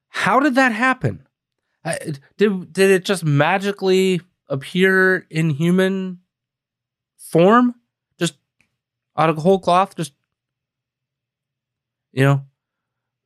[0.10, 1.28] How did that happen?
[2.38, 6.22] Did did it just magically appear in human
[7.18, 7.76] form,
[8.18, 8.34] just
[9.16, 9.96] out of whole cloth?
[9.96, 10.14] Just
[12.12, 12.42] you know,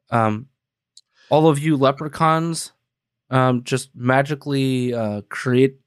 [0.09, 0.49] um,
[1.29, 2.73] all of you leprechauns
[3.29, 5.77] um, just magically uh, create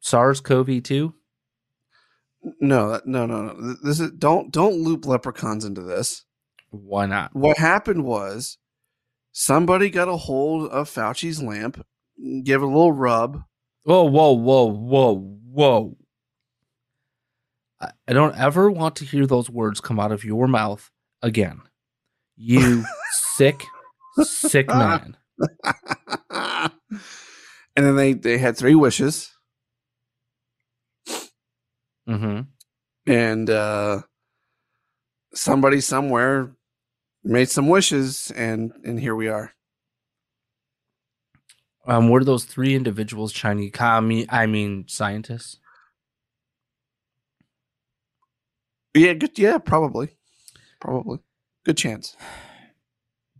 [0.00, 1.12] SARS-CoV-2?
[2.60, 3.74] No, no, no, no.
[3.82, 6.24] This is don't don't loop leprechauns into this.
[6.70, 7.34] Why not?
[7.34, 8.58] What happened was
[9.32, 11.84] somebody got a hold of Fauci's lamp,
[12.16, 13.42] gave it a little rub.
[13.82, 15.96] Whoa, whoa, whoa, whoa, whoa.
[17.80, 20.90] I don't ever want to hear those words come out of your mouth
[21.22, 21.60] again.
[22.36, 22.84] You
[23.36, 23.62] sick,
[24.22, 25.16] sick man.
[26.90, 29.30] and then they they had three wishes.
[32.08, 32.40] Mm-hmm.
[33.06, 34.02] And uh,
[35.34, 36.52] somebody somewhere
[37.22, 39.52] made some wishes, and and here we are.
[41.86, 43.72] Um, were those three individuals Chinese?
[43.78, 45.56] I mean, I mean scientists.
[48.94, 50.10] Yeah, good, yeah, probably,
[50.80, 51.20] probably,
[51.64, 52.16] good chance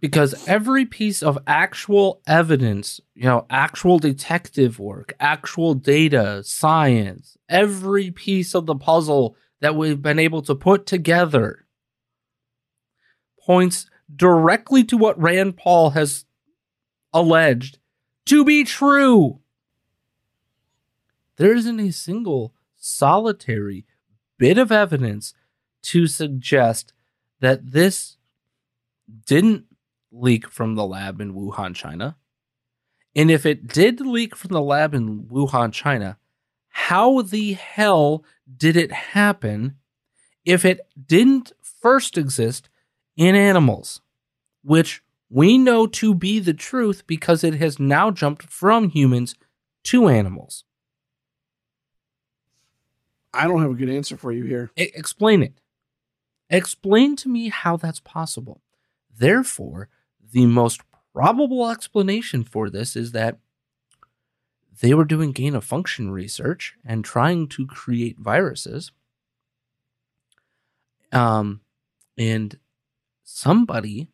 [0.01, 8.11] because every piece of actual evidence, you know, actual detective work, actual data, science, every
[8.11, 11.67] piece of the puzzle that we've been able to put together
[13.45, 16.25] points directly to what Rand Paul has
[17.13, 17.79] alleged
[18.27, 19.41] to be true.
[21.37, 23.87] There isn't a single solitary
[24.39, 25.35] bit of evidence
[25.83, 26.93] to suggest
[27.41, 28.17] that this
[29.27, 29.65] didn't
[30.11, 32.17] leak from the lab in Wuhan, China?
[33.15, 36.19] And if it did leak from the lab in Wuhan, China,
[36.69, 38.25] how the hell
[38.57, 39.77] did it happen
[40.45, 42.69] if it didn't first exist
[43.17, 44.01] in animals,
[44.63, 49.35] which we know to be the truth because it has now jumped from humans
[49.85, 50.65] to animals?
[53.35, 54.71] I don't have a good answer for you here.
[54.79, 55.61] I- explain it.
[56.51, 58.63] Explain to me how that's possible.
[59.15, 59.89] Therefore,
[60.33, 60.81] the most
[61.13, 63.39] probable explanation for this is that
[64.81, 68.93] they were doing gain of function research and trying to create viruses.
[71.11, 71.63] Um,
[72.17, 72.59] and
[73.25, 74.11] somebody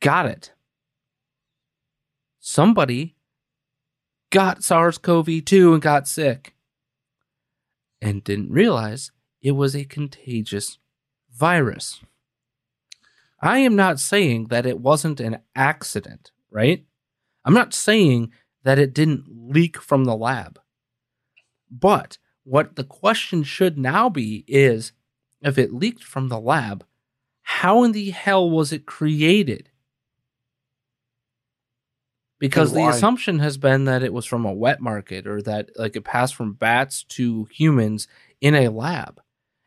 [0.00, 0.52] got it.
[2.38, 3.16] Somebody
[4.30, 6.54] got SARS CoV 2 and got sick
[8.00, 9.10] and didn't realize
[9.42, 10.78] it was a contagious
[11.32, 12.00] virus.
[13.40, 16.84] I am not saying that it wasn't an accident, right?
[17.44, 18.32] I'm not saying
[18.64, 20.58] that it didn't leak from the lab.
[21.70, 24.92] But what the question should now be is
[25.40, 26.84] if it leaked from the lab,
[27.42, 29.70] how in the hell was it created?
[32.38, 35.96] Because the assumption has been that it was from a wet market or that like
[35.96, 38.06] it passed from bats to humans
[38.40, 39.20] in a lab.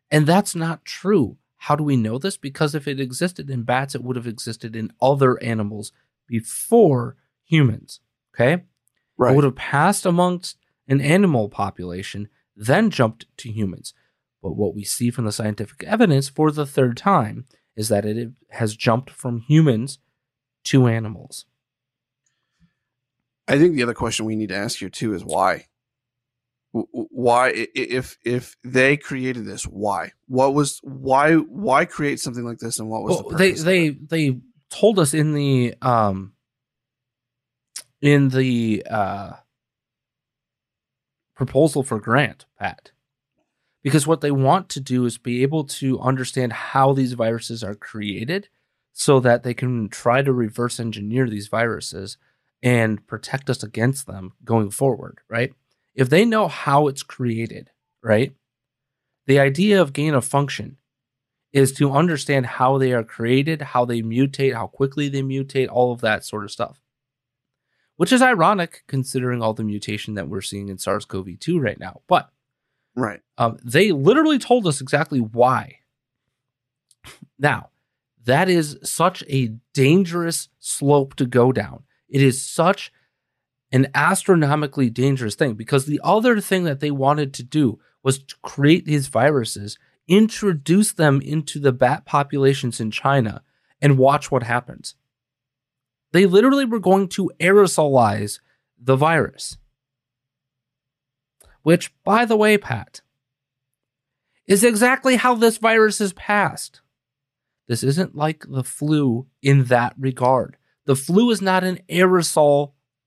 [0.10, 1.38] And that's not true.
[1.66, 2.38] How do we know this?
[2.38, 5.92] Because if it existed in bats, it would have existed in other animals
[6.26, 8.00] before humans.
[8.34, 8.54] Okay?
[8.54, 10.58] It would have passed amongst
[10.88, 13.94] an animal population, then jumped to humans.
[14.42, 17.46] But what we see from the scientific evidence for the third time
[17.76, 20.00] is that it has jumped from humans
[20.64, 21.46] to animals.
[23.48, 25.68] I think the other question we need to ask here too is why.
[26.74, 30.12] Why, if if they created this, why?
[30.28, 31.36] What was why?
[31.36, 35.14] Why create something like this, and what was Well, the they they they told us
[35.14, 36.34] in the um
[38.02, 39.34] in the uh
[41.36, 42.92] proposal for grant, Pat.
[43.84, 47.76] Because what they want to do is be able to understand how these viruses are
[47.76, 48.48] created
[48.94, 52.18] so that they can try to reverse engineer these viruses
[52.62, 55.54] and protect us against them going forward, right?
[55.94, 57.70] If they know how it's created,
[58.02, 58.34] right?
[59.28, 60.78] The idea of gain of function
[61.54, 65.92] is to understand how they are created, how they mutate, how quickly they mutate, all
[65.92, 66.82] of that sort of stuff.
[67.98, 71.80] Which is ironic considering all the mutation that we're seeing in SARS CoV 2 right
[71.80, 72.02] now.
[72.08, 72.30] But
[72.96, 73.22] Right.
[73.38, 75.80] um, they literally told us exactly why.
[77.38, 77.70] Now,
[78.26, 81.84] that is such a dangerous slope to go down.
[82.10, 82.92] It is such
[83.72, 88.36] an astronomically dangerous thing because the other thing that they wanted to do was to
[88.42, 93.42] create these viruses, introduce them into the bat populations in China,
[93.82, 94.96] and watch what happens.
[96.12, 98.40] They literally were going to aerosolize
[98.78, 99.58] the virus.
[101.64, 103.02] Which, by the way, Pat,
[104.48, 106.82] is exactly how this virus is passed.
[107.68, 110.58] This isn't like the flu in that regard.
[110.86, 111.80] The flu is not an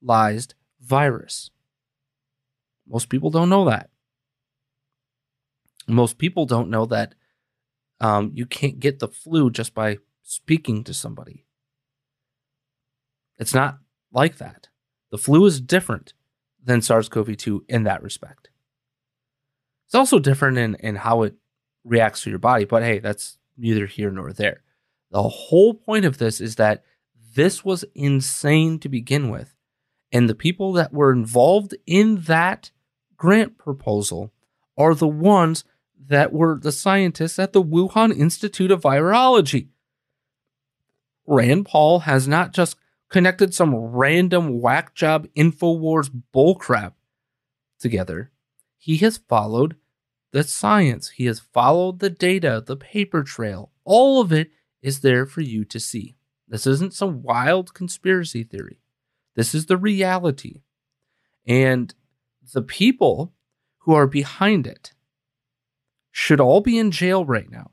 [0.05, 1.51] aerosolized virus.
[2.87, 3.91] Most people don't know that.
[5.87, 7.15] Most people don't know that
[8.01, 11.45] um, you can't get the flu just by speaking to somebody.
[13.39, 13.79] It's not
[14.13, 14.69] like that.
[15.11, 16.13] The flu is different
[16.63, 18.49] than SARS CoV 2 in that respect.
[19.87, 21.35] It's also different in, in how it
[21.85, 24.63] reacts to your body, but hey, that's neither here nor there.
[25.11, 26.83] The whole point of this is that
[27.35, 29.54] this was insane to begin with.
[30.15, 32.71] And the people that were involved in that
[33.17, 34.33] grant proposal
[34.79, 35.65] are the ones
[35.99, 39.71] that were the scientists at the Wuhan Institute of Virology.
[41.27, 42.77] Rand Paul has not just
[43.11, 46.93] connected some random whack job InfoWars bullcrap
[47.81, 48.31] together.
[48.79, 49.75] He has followed
[50.31, 53.73] the science, he has followed the data, the paper trail.
[53.85, 54.51] All of it
[54.81, 56.15] is there for you to see.
[56.47, 58.79] This isn't some wild conspiracy theory.
[59.35, 60.63] This is the reality.
[61.47, 61.95] And
[62.53, 63.33] the people
[63.79, 64.93] who are behind it
[66.11, 67.73] should all be in jail right now.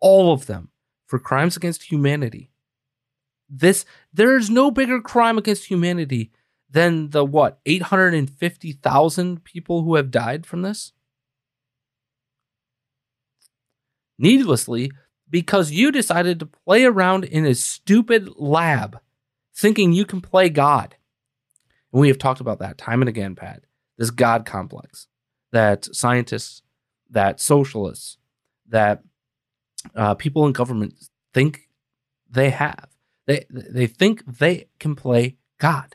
[0.00, 0.70] All of them
[1.06, 2.50] for crimes against humanity.
[3.48, 6.32] This there is no bigger crime against humanity
[6.70, 10.92] than the what 850,000 people who have died from this.
[14.18, 14.90] Needlessly,
[15.28, 18.98] because you decided to play around in a stupid lab
[19.54, 20.96] thinking you can play God.
[21.92, 23.64] And we have talked about that time and again, Pat.
[23.98, 25.08] This God complex
[25.52, 26.62] that scientists,
[27.10, 28.16] that socialists,
[28.68, 29.02] that
[29.94, 30.94] uh, people in government
[31.32, 31.68] think
[32.28, 32.88] they have.
[33.26, 35.94] They they think they can play God.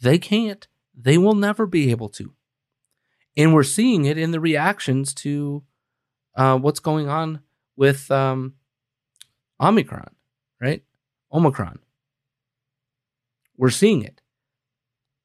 [0.00, 0.68] They can't.
[0.94, 2.34] They will never be able to.
[3.36, 5.64] And we're seeing it in the reactions to
[6.36, 7.40] uh, what's going on
[7.76, 8.54] with um,
[9.60, 10.14] Omicron,
[10.60, 10.82] right?
[11.32, 11.78] Omicron.
[13.60, 14.22] We're seeing it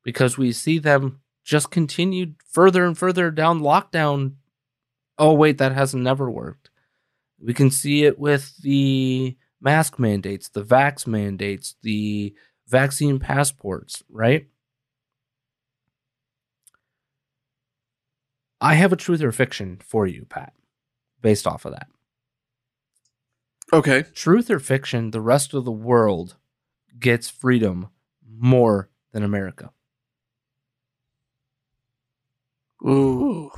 [0.04, 4.34] because we see them just continued further and further down lockdown.
[5.18, 6.70] Oh, wait, that hasn't never worked.
[7.40, 12.36] We can see it with the mask mandates, the vax mandates, the
[12.68, 14.48] vaccine passports, right?
[18.60, 20.52] I have a truth or fiction for you, Pat,
[21.22, 21.88] based off of that.
[23.72, 24.04] Okay.
[24.14, 26.36] Truth or fiction, the rest of the world
[27.00, 27.92] gets freedom
[28.38, 29.72] more than America?
[32.86, 33.50] Ooh,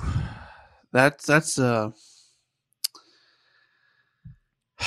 [0.91, 1.91] that's that's uh,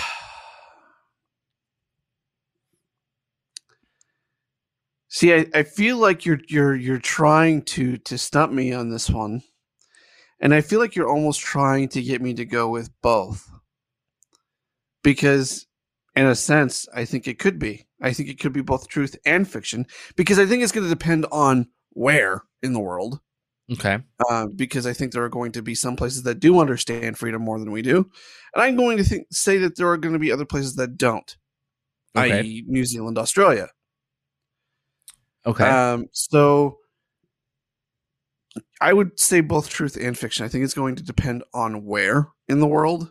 [5.08, 9.10] See, I, I feel like you're you're you're trying to to stump me on this
[9.10, 9.42] one.
[10.40, 13.50] And I feel like you're almost trying to get me to go with both.
[15.02, 15.66] Because
[16.20, 17.86] in a sense, I think it could be.
[18.02, 20.94] I think it could be both truth and fiction because I think it's going to
[20.94, 23.20] depend on where in the world.
[23.72, 23.98] Okay.
[24.28, 27.40] Uh, because I think there are going to be some places that do understand freedom
[27.40, 28.10] more than we do,
[28.54, 30.98] and I'm going to think say that there are going to be other places that
[30.98, 31.36] don't,
[32.14, 32.40] Okay.
[32.40, 33.68] i.e., New Zealand, Australia.
[35.46, 35.64] Okay.
[35.64, 36.78] Um, so
[38.80, 40.44] I would say both truth and fiction.
[40.44, 43.10] I think it's going to depend on where in the world.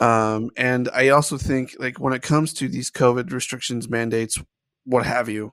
[0.00, 4.40] Um, and I also think like when it comes to these COVID restrictions, mandates,
[4.84, 5.52] what have you,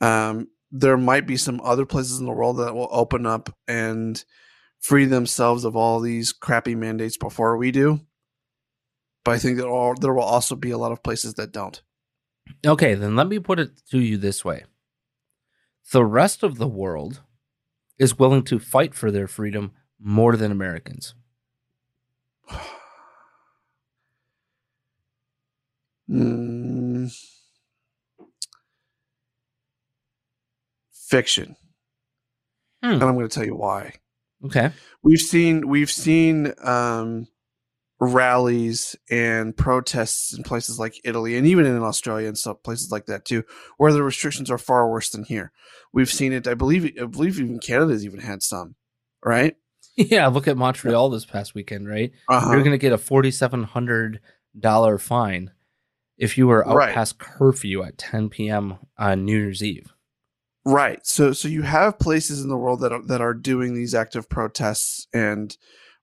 [0.00, 4.22] um, there might be some other places in the world that will open up and
[4.78, 8.00] free themselves of all these crappy mandates before we do.
[9.24, 11.82] But I think that all, there will also be a lot of places that don't.
[12.64, 14.64] Okay, then let me put it to you this way.
[15.92, 17.22] The rest of the world
[17.98, 21.14] is willing to fight for their freedom more than Americans.
[26.08, 27.12] Mm.
[30.92, 31.56] Fiction.
[32.82, 32.92] Hmm.
[32.92, 33.94] And I'm going to tell you why.
[34.44, 34.70] Okay.
[35.02, 37.26] We've seen we've seen um,
[37.98, 43.06] rallies and protests in places like Italy and even in Australia and stuff places like
[43.06, 43.44] that too,
[43.78, 45.52] where the restrictions are far worse than here.
[45.92, 46.46] We've seen it.
[46.46, 46.84] I believe.
[47.00, 48.76] I believe even Canada's even had some.
[49.24, 49.56] Right.
[50.10, 52.12] Yeah, look at Montreal this past weekend, right?
[52.28, 52.50] Uh-huh.
[52.52, 55.50] You're going to get a $4,700 fine
[56.18, 56.94] if you were out Right.
[56.94, 58.76] past curfew at 10 p.m.
[58.98, 59.94] on New Year's Eve.
[60.66, 61.06] Right.
[61.06, 64.28] So so you have places in the world that are, that are doing these active
[64.28, 65.56] protests and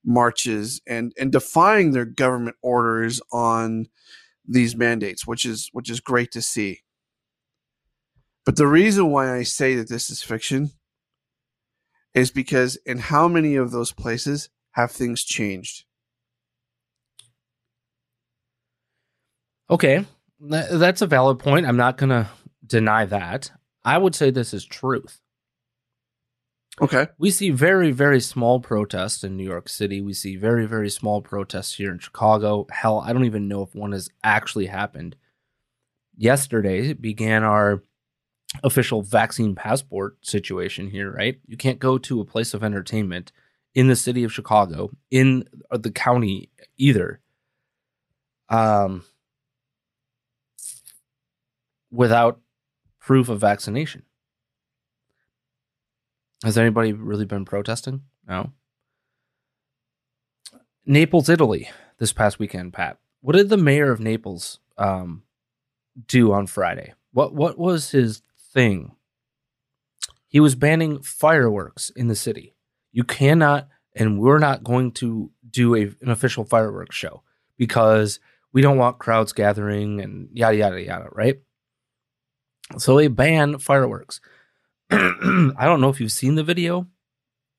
[0.06, 3.88] marches and and defying their government orders on
[4.48, 6.80] these mandates, which is which is great to see.
[8.46, 10.72] But the reason why I say that this is fiction
[12.14, 15.86] is because in how many of those places have things changed?
[19.70, 20.06] Okay,
[20.40, 21.66] that's a valid point.
[21.66, 22.28] I'm not going to
[22.66, 23.52] deny that.
[23.84, 25.20] I would say this is truth.
[26.82, 27.08] Okay.
[27.20, 30.02] We see very, very small protests in New York City.
[30.02, 32.66] We see very, very small protests here in Chicago.
[32.72, 35.16] Hell, I don't even know if one has actually happened.
[36.16, 37.84] Yesterday began our
[38.64, 41.40] official vaccine passport situation here, right?
[41.48, 43.32] You can't go to a place of entertainment
[43.74, 47.20] in the city of Chicago, in the county either,
[48.50, 49.04] um,
[51.92, 52.40] without
[53.00, 54.04] proof of vaccination.
[56.44, 58.02] Has anybody really been protesting?
[58.28, 58.52] No.
[60.86, 62.98] Naples, Italy, this past weekend, Pat.
[63.22, 65.24] What did the mayor of Naples um,
[66.08, 66.94] do on Friday?
[67.14, 68.22] What what was his
[68.54, 68.96] thing?
[70.28, 72.56] He was banning fireworks in the city.
[72.92, 77.24] You cannot, and we're not going to do a, an official fireworks show
[77.58, 78.20] because
[78.52, 81.40] we don't want crowds gathering and yada yada yada, right?
[82.78, 84.22] So they ban fireworks.
[84.92, 86.88] I don't know if you've seen the video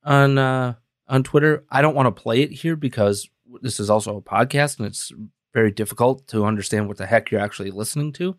[0.05, 0.74] on uh,
[1.09, 1.64] on Twitter.
[1.70, 3.28] I don't want to play it here because
[3.61, 5.12] this is also a podcast and it's
[5.53, 8.36] very difficult to understand what the heck you're actually listening to.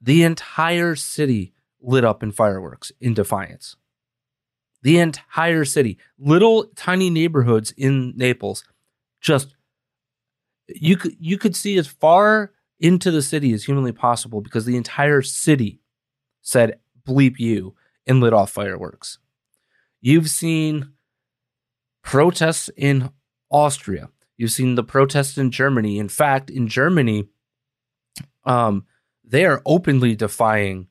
[0.00, 3.76] The entire city lit up in fireworks in defiance.
[4.82, 8.64] The entire city, little tiny neighborhoods in Naples,
[9.20, 9.56] just
[10.68, 14.76] you could you could see as far into the city as humanly possible because the
[14.76, 15.80] entire city
[16.42, 17.74] said bleep you
[18.06, 19.18] and lit off fireworks.
[20.00, 20.92] You've seen
[22.02, 23.10] protests in
[23.50, 24.10] Austria.
[24.36, 25.98] You've seen the protests in Germany.
[25.98, 27.28] In fact, in Germany,
[28.44, 28.86] um,
[29.28, 30.88] they are openly defying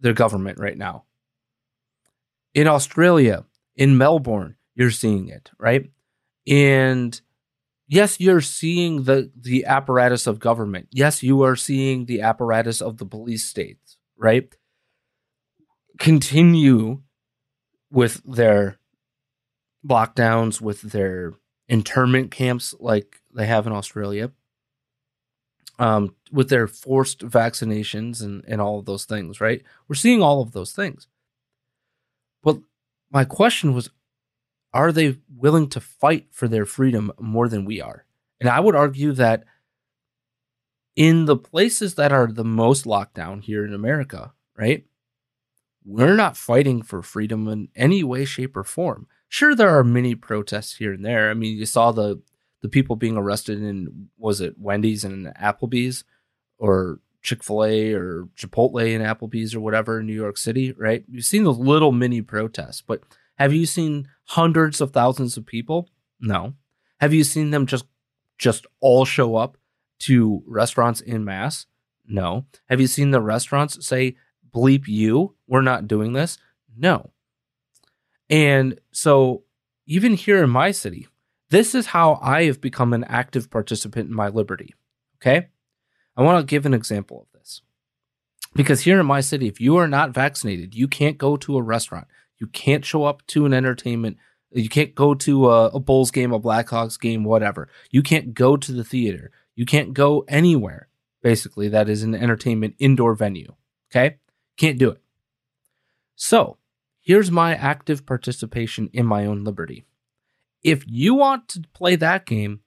[0.00, 1.04] their government right now.
[2.54, 3.44] In Australia,
[3.76, 5.90] in Melbourne, you're seeing it, right?
[6.46, 7.20] And
[7.88, 10.88] yes, you're seeing the the apparatus of government.
[10.90, 14.54] Yes, you are seeing the apparatus of the police states, right?
[15.98, 17.02] Continue
[17.90, 18.78] with their
[19.86, 21.34] lockdowns, with their
[21.68, 24.30] internment camps like they have in Australia,
[25.80, 29.62] um, with their forced vaccinations and, and all of those things, right?
[29.88, 31.08] We're seeing all of those things.
[32.42, 32.58] But
[33.10, 33.90] my question was
[34.72, 38.04] are they willing to fight for their freedom more than we are?
[38.40, 39.44] And I would argue that
[40.94, 44.84] in the places that are the most locked down here in America, right?
[45.84, 49.08] We're not fighting for freedom in any way, shape, or form.
[49.28, 51.30] Sure, there are many protests here and there.
[51.30, 52.20] I mean, you saw the
[52.62, 56.04] the people being arrested in was it Wendy's and Applebee's,
[56.58, 61.04] or Chick fil A or Chipotle and Applebee's or whatever in New York City, right?
[61.08, 63.02] You've seen those little mini protests, but
[63.36, 65.88] have you seen hundreds of thousands of people?
[66.20, 66.54] No.
[67.00, 67.86] Have you seen them just
[68.38, 69.56] just all show up
[70.00, 71.66] to restaurants in mass?
[72.06, 72.46] No.
[72.68, 74.16] Have you seen the restaurants say,
[74.54, 76.38] bleep you, we're not doing this?
[76.76, 77.10] No.
[78.28, 79.44] And so,
[79.86, 81.08] even here in my city,
[81.50, 84.74] this is how I have become an active participant in my liberty.
[85.16, 85.48] Okay.
[86.16, 87.62] I want to give an example of this.
[88.54, 91.62] Because here in my city, if you are not vaccinated, you can't go to a
[91.62, 92.06] restaurant.
[92.38, 94.16] You can't show up to an entertainment.
[94.50, 97.68] You can't go to a, a Bulls game, a Blackhawks game, whatever.
[97.90, 99.30] You can't go to the theater.
[99.54, 100.88] You can't go anywhere,
[101.22, 103.54] basically, that is an entertainment indoor venue.
[103.90, 104.16] Okay?
[104.56, 105.00] Can't do it.
[106.16, 106.58] So,
[107.00, 109.84] here's my active participation in my own liberty.
[110.62, 112.60] If you want to play that game,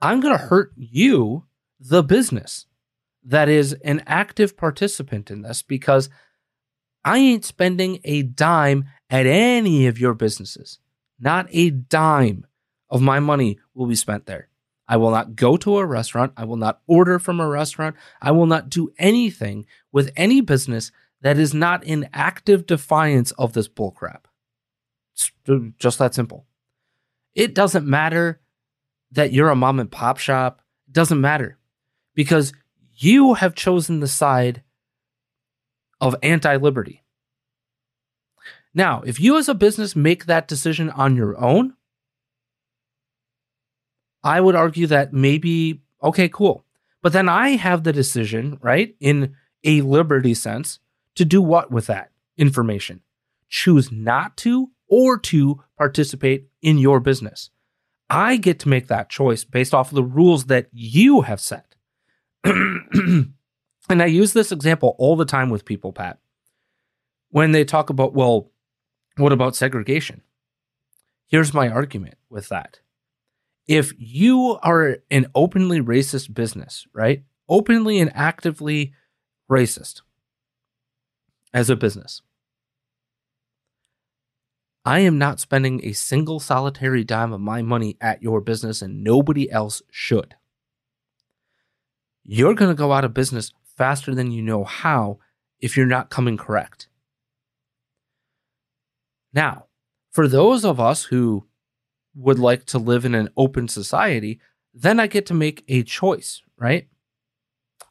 [0.00, 1.44] I'm going to hurt you,
[1.80, 2.66] the business
[3.24, 6.08] that is an active participant in this, because
[7.04, 10.78] I ain't spending a dime at any of your businesses.
[11.18, 12.46] Not a dime
[12.90, 14.48] of my money will be spent there.
[14.86, 16.32] I will not go to a restaurant.
[16.36, 17.96] I will not order from a restaurant.
[18.22, 23.52] I will not do anything with any business that is not in active defiance of
[23.52, 24.24] this bullcrap.
[25.14, 25.30] It's
[25.78, 26.46] just that simple.
[27.38, 28.40] It doesn't matter
[29.12, 30.60] that you're a mom and pop shop.
[30.88, 31.56] It doesn't matter
[32.16, 32.52] because
[32.96, 34.64] you have chosen the side
[36.00, 37.04] of anti liberty.
[38.74, 41.74] Now, if you as a business make that decision on your own,
[44.24, 46.64] I would argue that maybe, okay, cool.
[47.02, 50.80] But then I have the decision, right, in a liberty sense,
[51.14, 53.00] to do what with that information?
[53.48, 57.50] Choose not to or to participate in your business.
[58.10, 61.74] I get to make that choice based off of the rules that you have set.
[62.44, 63.32] and
[63.90, 66.18] I use this example all the time with people, Pat,
[67.30, 68.50] when they talk about, well,
[69.16, 70.22] what about segregation?
[71.26, 72.80] Here's my argument with that.
[73.66, 77.24] If you are an openly racist business, right?
[77.48, 78.94] Openly and actively
[79.50, 80.00] racist,
[81.52, 82.22] as a business.
[84.88, 89.04] I am not spending a single solitary dime of my money at your business, and
[89.04, 90.34] nobody else should.
[92.24, 95.18] You're going to go out of business faster than you know how
[95.60, 96.88] if you're not coming correct.
[99.34, 99.66] Now,
[100.10, 101.46] for those of us who
[102.14, 104.40] would like to live in an open society,
[104.72, 106.88] then I get to make a choice, right?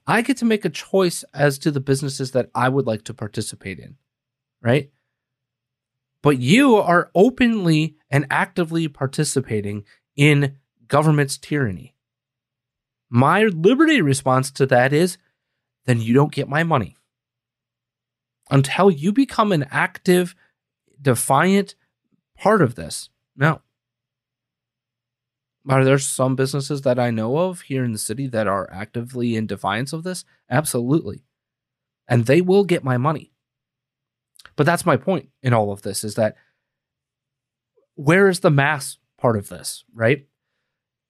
[0.07, 3.13] I get to make a choice as to the businesses that I would like to
[3.13, 3.97] participate in,
[4.63, 4.89] right?
[6.21, 9.83] But you are openly and actively participating
[10.15, 10.57] in
[10.87, 11.95] government's tyranny.
[13.09, 15.17] My liberty response to that is
[15.85, 16.97] then you don't get my money.
[18.49, 20.35] Until you become an active,
[21.01, 21.75] defiant
[22.37, 23.61] part of this, no.
[25.69, 29.35] Are there some businesses that I know of here in the city that are actively
[29.35, 30.23] in defiance of this?
[30.49, 31.23] Absolutely.
[32.07, 33.33] And they will get my money.
[34.57, 36.35] But that's my point in all of this is that
[37.95, 40.27] where is the mass part of this, right?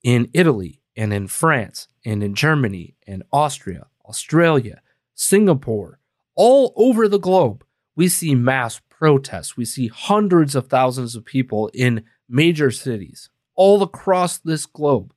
[0.04, 4.82] In Italy and in France and in Germany and Austria, Australia,
[5.16, 6.00] Singapore,
[6.36, 9.58] all over the globe, we see mass protests.
[9.58, 15.14] We see hundreds of thousands of people in major cities all across this globe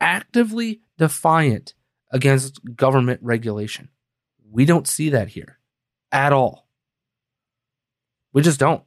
[0.00, 1.74] actively defiant
[2.10, 3.88] against government regulation.
[4.50, 5.58] We don't see that here
[6.12, 6.63] at all.
[8.34, 8.82] We just don't.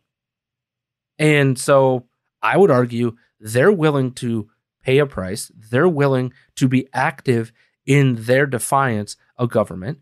[1.17, 2.05] And so
[2.43, 4.49] I would argue they're willing to
[4.83, 7.51] pay a price, they're willing to be active
[7.85, 9.99] in their defiance of government.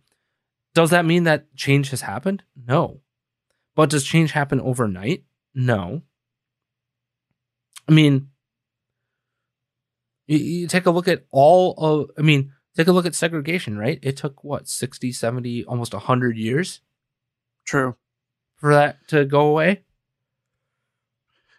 [0.74, 2.44] Does that mean that change has happened?
[2.68, 3.00] No.
[3.76, 5.24] But does change happen overnight?
[5.54, 6.02] No.
[7.88, 8.30] I mean,
[10.28, 13.78] you, you take a look at all of, I mean, take a look at segregation,
[13.78, 14.00] right?
[14.02, 16.82] It took what, 60, 70, almost 100 years?
[17.66, 17.96] True.
[18.66, 19.84] For that to go away?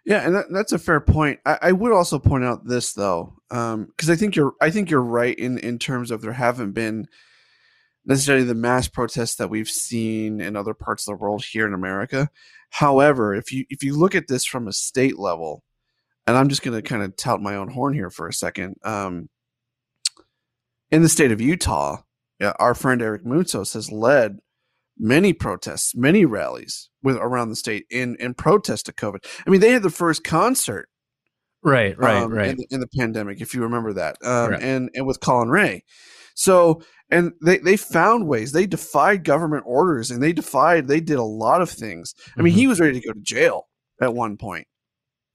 [0.05, 1.39] Yeah, and that, that's a fair point.
[1.47, 4.71] I, I, would also point out this though, um, because um, I think you're I
[4.71, 7.07] think you're right in in terms of there haven't been
[8.07, 11.75] necessarily the mass protests that we've seen in other parts of the world here in
[11.75, 12.29] America.
[12.71, 15.63] However, if you if you look at this from a state level,
[16.27, 18.79] and I'm just going to kind of tout my own horn here for a second.
[18.83, 19.29] Um,
[20.91, 21.99] in the state of Utah,
[22.41, 24.41] yeah, our friend Eric Moutsos has led
[24.99, 29.25] many protests, many rallies with around the state in in protest of COVID.
[29.47, 30.89] I mean, they had the first concert,
[31.63, 34.91] right, right, um, right, in the, in the, pandemic, if you remember that, um, and
[34.95, 35.85] and with Collin Raye.
[36.35, 38.53] So, and they, they found ways.
[38.53, 42.15] They defied government orders and they defied, they did a lot of things.
[42.37, 42.57] I mean, Mhm.
[42.57, 43.69] he was ready to go to jail
[44.03, 44.67] at one point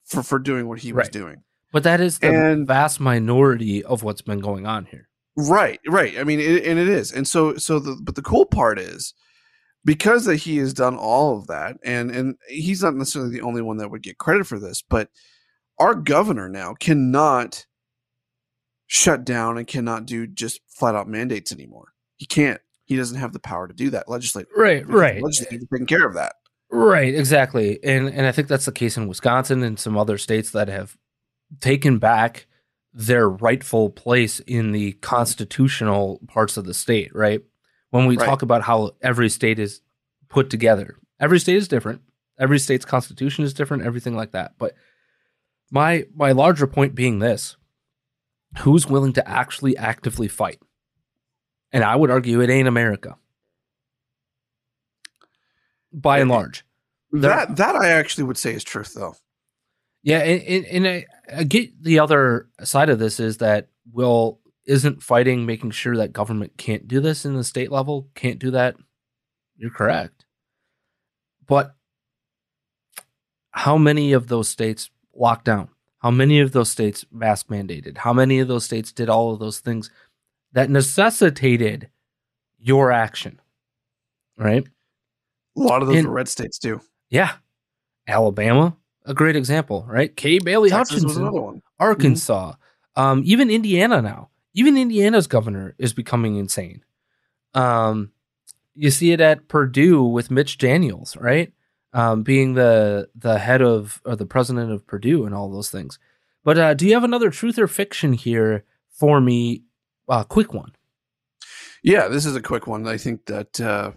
[0.06, 1.12] for, for doing what he was Right.
[1.12, 1.44] doing.
[1.72, 5.08] But that is the And- vast minority of what's been going on here.
[5.36, 6.20] Right, right.
[6.20, 7.12] I mean, it, and it is.
[7.12, 9.16] And so, so the, but the cool part is
[9.84, 13.62] because that he has done all of that and, and he's not necessarily the only
[13.62, 15.10] one that would get credit for this, but
[15.80, 17.66] our governor now cannot
[18.88, 21.94] shut down and cannot do just flat out mandates anymore.
[22.18, 22.62] He can't.
[22.86, 24.10] He doesn't have the power to do that.
[24.10, 25.22] Legislate, Right, right.
[25.22, 26.34] Legislature taking care of that.
[26.70, 27.80] Right, exactly.
[27.84, 30.98] And and I think that's the case in Wisconsin and some other states that have
[31.60, 32.48] taken back
[32.94, 37.42] their rightful place in the constitutional parts of the state, right?
[37.92, 38.26] When we Right.
[38.26, 39.82] talk about how every state is
[40.30, 40.98] put together.
[41.20, 42.02] Every state is different.
[42.40, 44.54] Every state's constitution is different, everything like that.
[44.58, 44.74] But
[45.70, 47.58] my my larger point being this,
[48.60, 50.60] who's willing to actually actively fight?
[51.72, 53.18] And I would argue it ain't America.
[55.94, 56.66] By and large.
[57.12, 59.16] That that I actually would say is truth, though.
[60.04, 64.40] Yeah, and, and, and I, I get the other side of this is that Will
[64.72, 68.52] isn't fighting making sure that government can't do this in the state level, can't do
[68.52, 68.76] that.
[69.58, 70.26] You're correct.
[71.46, 71.76] But
[73.52, 75.70] how many of those states locked down?
[76.00, 77.98] How many of those states mask mandated?
[77.98, 79.92] How many of those states did all of those things
[80.54, 81.90] that necessitated
[82.58, 83.40] your action?
[84.38, 84.66] Right?
[85.58, 86.82] A lot of those And- are red states do.
[87.10, 87.34] Yeah.
[88.08, 90.16] Alabama, a great example, right?
[90.16, 91.62] Kay Bailey Texas was Hutchinson, another one.
[91.80, 92.54] Arkansas,
[92.96, 94.31] um, even Indiana now.
[94.54, 96.84] Even Indiana's governor is becoming insane.
[97.54, 98.12] Um,
[98.74, 101.54] you see it at Purdue with Mitch Daniels, right?
[101.94, 106.00] Um, being the the head of or the president of Purdue and all those things.
[106.44, 109.64] But uh, do you have another truth or fiction here for me?
[110.08, 110.72] Uh, quick one.
[111.84, 112.88] Yeah, this is a quick one.
[112.88, 113.92] I think that uh,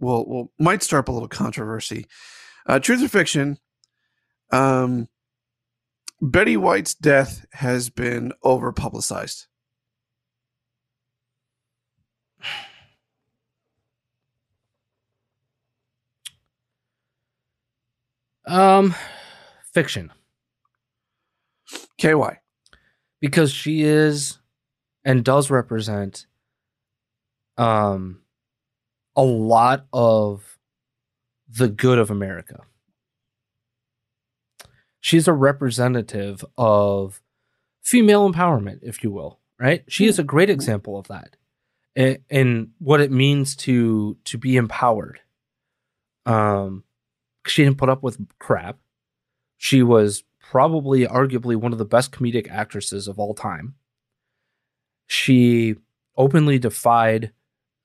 [0.00, 2.06] will will might stir up a little controversy.
[2.66, 3.58] Uh, truth or fiction?
[4.52, 5.08] Um,
[6.20, 9.46] Betty White's death has been over publicized.
[18.46, 18.94] Um,
[19.72, 20.10] fiction.
[21.98, 22.38] KY.
[23.20, 24.38] because she is
[25.04, 26.26] and does represent
[27.58, 28.20] um
[29.14, 30.58] a lot of
[31.48, 32.62] the good of America.
[35.00, 37.22] She's a representative of
[37.82, 39.84] female empowerment, if you will, right?
[39.88, 41.36] She is a great example of that.
[41.96, 45.20] And, and what it means to to be empowered.
[46.26, 46.84] Um
[47.46, 48.78] she didn't put up with crap.
[49.56, 53.74] She was probably arguably one of the best comedic actresses of all time.
[55.06, 55.76] She
[56.16, 57.32] openly defied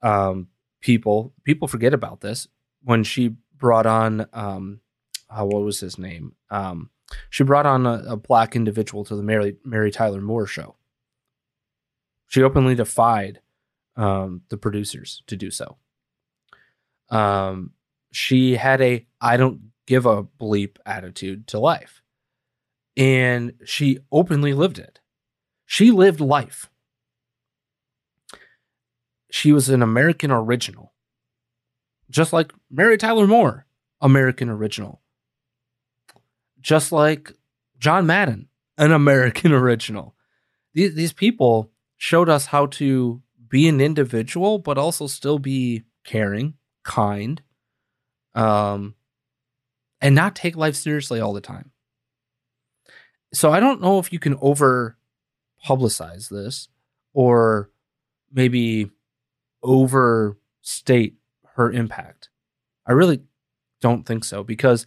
[0.01, 0.47] um,
[0.82, 1.34] people.
[1.43, 2.47] People forget about this
[2.84, 4.82] when she brought on um,
[5.30, 6.36] uh, what was his name?
[6.49, 6.89] Um,
[7.30, 10.76] she brought on a, a black individual to the Mary Mary Tyler Moore show.
[12.28, 13.41] She openly defied
[13.96, 15.78] um, the producers to do so.
[17.10, 17.72] Um,
[18.12, 22.02] she had a I don't give a bleep attitude to life
[22.98, 25.00] and she openly lived it.
[25.66, 26.70] She lived life.
[29.32, 30.93] She was an American original,
[32.10, 33.66] just like Mary Tyler Moore,
[34.00, 35.02] American original,
[36.62, 37.34] just like
[37.78, 40.16] John Madden, an American original.
[40.74, 43.22] These, these people showed us how to
[43.56, 47.41] be an individual, but also still be caring, kind,
[48.34, 48.95] um,
[50.01, 51.72] and not take life seriously all the time
[53.36, 54.97] so I don't know if you can over
[55.66, 56.70] publicize this
[57.14, 57.70] or
[58.32, 58.89] maybe
[59.62, 61.16] overstate
[61.56, 62.30] her impact.
[62.88, 63.22] I really
[63.82, 64.86] don't think so because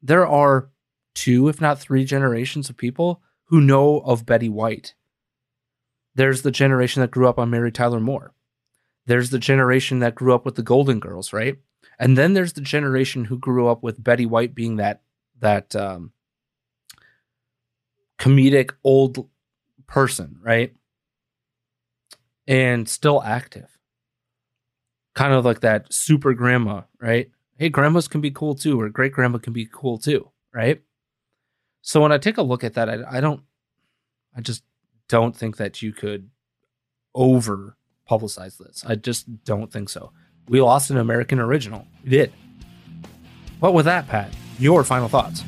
[0.00, 0.70] there are
[1.14, 4.94] two, if not three generations of people who know of Betty White.
[6.18, 8.34] There's the generation that grew up on Mary Tyler Moore.
[9.06, 11.58] There's the generation that grew up with the Golden Girls, right?
[11.96, 15.02] And then there's the generation who grew up with Betty White being that
[15.38, 16.10] that um,
[18.18, 19.28] comedic old
[19.86, 20.74] person, right?
[22.48, 23.78] And still active.
[25.14, 27.30] Kind of like that super grandma, right?
[27.58, 30.82] Hey, grandmas can be cool too, or great grandma can be cool too, right?
[31.80, 33.42] So when I take a look at that, I, I don't,
[34.36, 34.64] I just
[35.08, 36.30] don't think that you could
[37.14, 37.76] over
[38.08, 38.84] publicize this.
[38.86, 40.12] I just don't think so.
[40.48, 41.86] We lost an American original.
[42.04, 42.32] We did.
[43.60, 45.42] But with that, Pat, your final thoughts.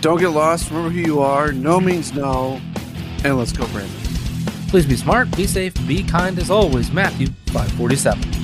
[0.00, 0.70] Don't get lost.
[0.70, 1.50] Remember who you are.
[1.52, 2.60] No means no.
[3.24, 3.96] And let's go, Brandon.
[4.68, 6.92] Please be smart, be safe, be kind as always.
[6.92, 8.43] Matthew 547.